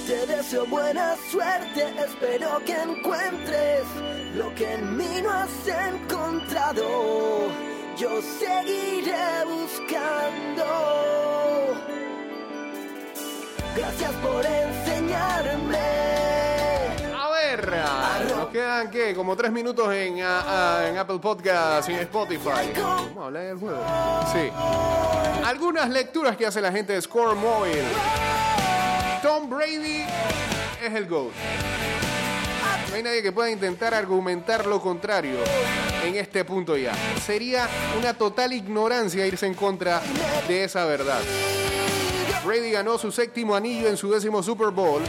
Te 0.08 0.26
deseo 0.26 0.66
buena 0.66 1.16
suerte, 1.30 1.94
espero 2.04 2.60
que 2.66 2.74
encuentres 2.74 3.84
lo 4.36 4.52
que 4.56 4.74
en 4.74 4.98
mí 4.98 5.22
no 5.22 5.30
has 5.30 5.68
encontrado. 5.68 7.73
Yo 7.98 8.10
seguiré 8.22 9.46
buscando. 9.46 10.66
Gracias 13.76 14.12
por 14.14 14.44
enseñarme. 14.44 15.78
A 17.16 17.30
ver, 17.30 17.72
nos 18.36 18.48
quedan 18.48 18.90
¿qué? 18.90 19.14
como 19.14 19.36
tres 19.36 19.52
minutos 19.52 19.94
en, 19.94 20.18
en 20.18 20.98
Apple 20.98 21.20
Podcast 21.20 21.88
y 21.90 21.94
en 21.94 22.00
Spotify. 22.00 22.72
Vamos 22.76 23.18
a 23.18 23.26
hablar 23.26 23.44
del 23.44 23.58
juego. 23.60 23.86
Sí. 24.34 24.52
Algunas 25.46 25.90
lecturas 25.90 26.36
que 26.36 26.48
hace 26.48 26.62
la 26.62 26.72
gente 26.72 26.94
de 26.94 27.02
Score 27.02 27.36
Mobile. 27.36 27.84
Tom 29.22 29.48
Brady 29.52 30.04
es 30.84 30.94
el 30.96 31.06
GOAT. 31.08 31.32
No 32.90 32.96
hay 32.96 33.04
nadie 33.04 33.22
que 33.22 33.32
pueda 33.32 33.52
intentar 33.52 33.94
argumentar 33.94 34.66
lo 34.66 34.82
contrario 34.82 35.38
en 36.04 36.16
este 36.16 36.44
punto 36.46 36.78
ya. 36.78 36.94
Sería 37.26 37.68
una 37.98 38.14
total 38.14 38.54
ignorancia 38.54 39.26
irse 39.26 39.48
en 39.48 39.54
contra 39.54 40.02
de 40.48 40.64
esa 40.64 40.86
verdad. 40.86 41.22
Brady 42.46 42.72
ganó 42.72 42.98
su 42.98 43.12
séptimo 43.12 43.56
anillo 43.56 43.88
en 43.88 43.96
su 43.96 44.12
décimo 44.12 44.44
Super 44.44 44.70
Bowl 44.70 45.02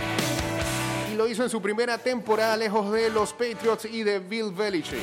y 1.12 1.16
lo 1.16 1.26
hizo 1.26 1.42
en 1.42 1.50
su 1.50 1.60
primera 1.60 1.98
temporada 1.98 2.56
lejos 2.56 2.92
de 2.92 3.10
los 3.10 3.32
Patriots 3.32 3.86
y 3.86 4.02
de 4.04 4.20
Bill 4.20 4.52
Belichick. 4.52 5.00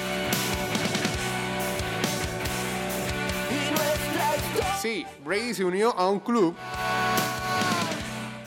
Sí, 4.82 5.06
Brady 5.24 5.54
se 5.54 5.64
unió 5.66 5.94
a 5.98 6.10
un 6.10 6.20
club 6.20 6.56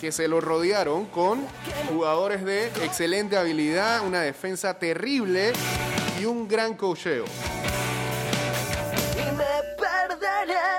que 0.00 0.10
se 0.10 0.28
lo 0.28 0.40
rodearon 0.40 1.06
con 1.06 1.46
jugadores 1.88 2.44
de 2.44 2.66
excelente 2.82 3.36
habilidad, 3.36 4.04
una 4.04 4.20
defensa 4.20 4.74
terrible 4.74 5.52
y 6.20 6.24
un 6.24 6.46
gran 6.48 6.74
cocheo. 6.74 7.24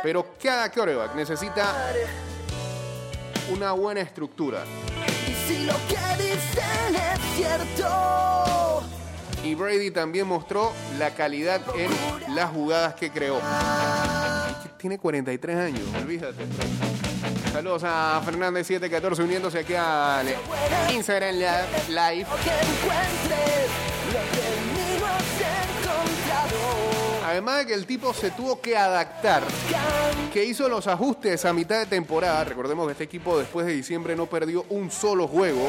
Pero 0.03 0.35
cada 0.41 0.71
quarterback 0.71 1.15
necesita 1.15 1.73
una 3.51 3.71
buena 3.71 4.01
estructura. 4.01 4.63
Y 5.27 5.33
si 5.47 5.65
lo 5.65 5.73
que 5.87 6.23
dicen 6.23 6.95
es 6.95 7.19
cierto, 7.35 8.83
Y 9.43 9.55
Brady 9.55 9.91
también 9.91 10.27
mostró 10.27 10.73
la 10.97 11.11
calidad 11.11 11.61
en 11.75 12.35
las 12.35 12.51
jugadas 12.51 12.95
que 12.95 13.11
creó. 13.11 13.39
Tiene 14.77 14.99
43 14.99 15.57
años, 15.57 15.81
olvídate. 15.99 16.45
Saludos 17.51 17.83
a 17.85 18.21
Fernández714 18.25 19.23
uniéndose 19.23 19.59
aquí 19.59 19.73
al 19.73 20.27
Instagram 20.91 21.35
Live. 21.89 22.27
Además 27.35 27.57
de 27.57 27.65
que 27.65 27.73
el 27.73 27.85
tipo 27.85 28.13
se 28.13 28.31
tuvo 28.31 28.61
que 28.61 28.77
adaptar, 28.77 29.43
que 30.31 30.45
hizo 30.45 30.69
los 30.69 30.87
ajustes 30.87 31.43
a 31.43 31.51
mitad 31.51 31.79
de 31.79 31.85
temporada. 31.85 32.45
Recordemos 32.45 32.85
que 32.85 32.93
este 32.93 33.03
equipo 33.03 33.37
después 33.37 33.65
de 33.65 33.73
diciembre 33.73 34.15
no 34.15 34.25
perdió 34.25 34.65
un 34.69 34.89
solo 34.89 35.27
juego. 35.27 35.67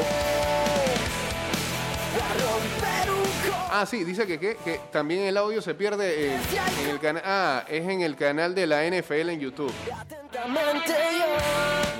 Ah, 3.69 3.85
sí, 3.85 4.05
dice 4.05 4.25
que, 4.25 4.39
que, 4.39 4.55
que 4.55 4.79
también 4.93 5.23
el 5.23 5.35
audio 5.35 5.61
se 5.61 5.73
pierde 5.75 6.35
en, 6.35 6.39
en 6.85 6.89
el 6.89 6.99
canal. 7.01 7.21
Ah, 7.25 7.65
es 7.67 7.85
en 7.85 7.99
el 7.99 8.15
canal 8.15 8.55
de 8.55 8.65
la 8.65 8.85
NFL 8.85 9.29
en 9.31 9.39
YouTube. 9.41 9.73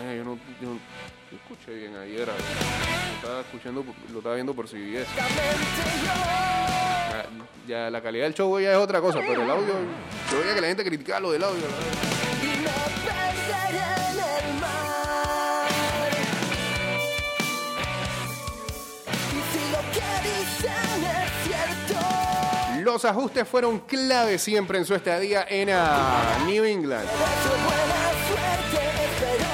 Eh, 0.06 0.16
yo 0.18 0.24
no, 0.24 0.38
yo 0.62 0.70
no- 0.70 0.80
yo 1.30 1.38
escuché 1.44 1.74
bien 1.74 1.94
ayer. 1.98 2.30
a 2.30 2.34
estaba 3.28 3.42
escuchando, 3.42 3.84
lo 4.14 4.18
estaba 4.20 4.36
viendo 4.36 4.54
por 4.54 4.68
CBS. 4.70 5.06
Ah, 6.10 7.24
Ya 7.68 7.90
la 7.90 8.02
calidad 8.02 8.24
del 8.24 8.34
show 8.34 8.58
ya 8.60 8.72
es 8.72 8.78
otra 8.78 9.02
cosa, 9.02 9.20
pero 9.20 9.44
el 9.44 9.50
audio. 9.50 9.74
Yo 10.32 10.40
veía 10.40 10.56
que 10.56 10.62
la 10.62 10.68
gente 10.68 10.86
criticaba 10.86 11.20
lo 11.20 11.32
del 11.34 11.44
audio. 11.44 11.64
Los 22.82 23.04
ajustes 23.04 23.46
fueron 23.46 23.80
clave 23.80 24.38
siempre 24.38 24.78
en 24.78 24.86
su 24.86 24.96
estadía 24.96 25.46
en 25.50 25.70
ah, 25.72 26.46
New 26.46 26.64
England. 26.64 27.10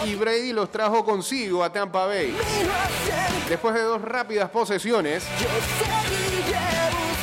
Y 0.06 0.14
Brady 0.14 0.54
los 0.54 0.70
trajo 0.70 1.04
consigo 1.04 1.64
a 1.64 1.72
Tampa 1.74 2.06
Bay. 2.06 2.36
Después 3.50 3.76
de 3.76 3.82
dos 3.82 4.02
rápidas 4.02 4.50
posesiones 4.50 5.24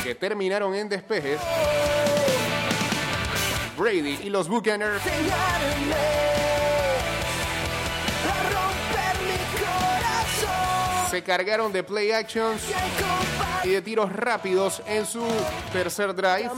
que 0.03 0.15
terminaron 0.15 0.73
en 0.75 0.87
despejes, 0.87 1.39
Brady 3.77 4.19
y 4.23 4.29
los 4.29 4.47
Buccaneers 4.47 5.01
se 11.11 11.21
cargaron 11.23 11.73
de 11.73 11.83
play 11.83 12.11
actions 12.11 12.61
Y 13.65 13.69
de 13.71 13.81
tiros 13.81 14.11
rápidos 14.13 14.81
en 14.87 15.05
su 15.05 15.21
tercer 15.73 16.15
drive. 16.15 16.49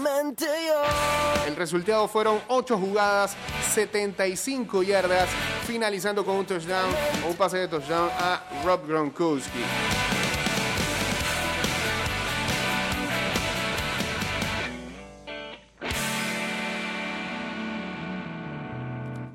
El 1.47 1.55
resultado 1.55 2.07
fueron 2.07 2.39
8 2.47 2.77
jugadas, 2.77 3.35
75 3.73 4.83
yardas, 4.83 5.27
finalizando 5.63 6.23
con 6.25 6.35
un 6.35 6.45
touchdown 6.45 6.89
o 7.25 7.29
un 7.29 7.35
pase 7.35 7.57
de 7.57 7.67
touchdown 7.67 8.09
a 8.19 8.43
Rob 8.63 8.87
Gronkowski. 8.87 9.59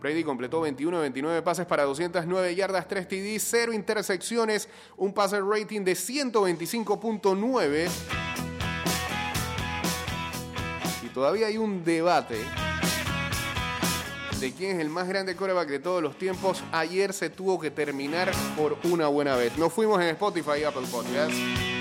Brady 0.01 0.23
completó 0.23 0.61
21 0.61 0.97
de 0.97 1.03
29 1.03 1.43
pases 1.43 1.67
para 1.67 1.83
209 1.85 2.55
yardas, 2.55 2.87
3 2.87 3.09
TD, 3.09 3.39
0 3.39 3.73
intersecciones, 3.73 4.69
un 4.97 5.13
passer 5.13 5.45
rating 5.45 5.83
de 5.83 5.93
125.9. 5.93 7.89
Y 11.03 11.09
todavía 11.09 11.49
hay 11.49 11.59
un 11.59 11.85
debate 11.85 12.39
de 14.41 14.53
quién 14.53 14.77
es 14.77 14.81
el 14.81 14.89
más 14.89 15.09
grande 15.09 15.35
coreback 15.35 15.69
de 15.69 15.79
todos 15.79 16.03
los 16.03 16.17
tiempos. 16.17 16.63
Ayer 16.73 17.13
se 17.13 17.31
tuvo 17.31 17.59
que 17.59 17.71
terminar 17.71 18.31
por 18.57 18.79
una 18.85 19.09
buena 19.09 19.37
vez. 19.37 19.57
Nos 19.59 19.73
fuimos 19.73 20.01
en 20.01 20.09
Spotify 20.09 20.61
y 20.61 20.65
Apple 20.65 20.87
Podcasts. 20.91 21.78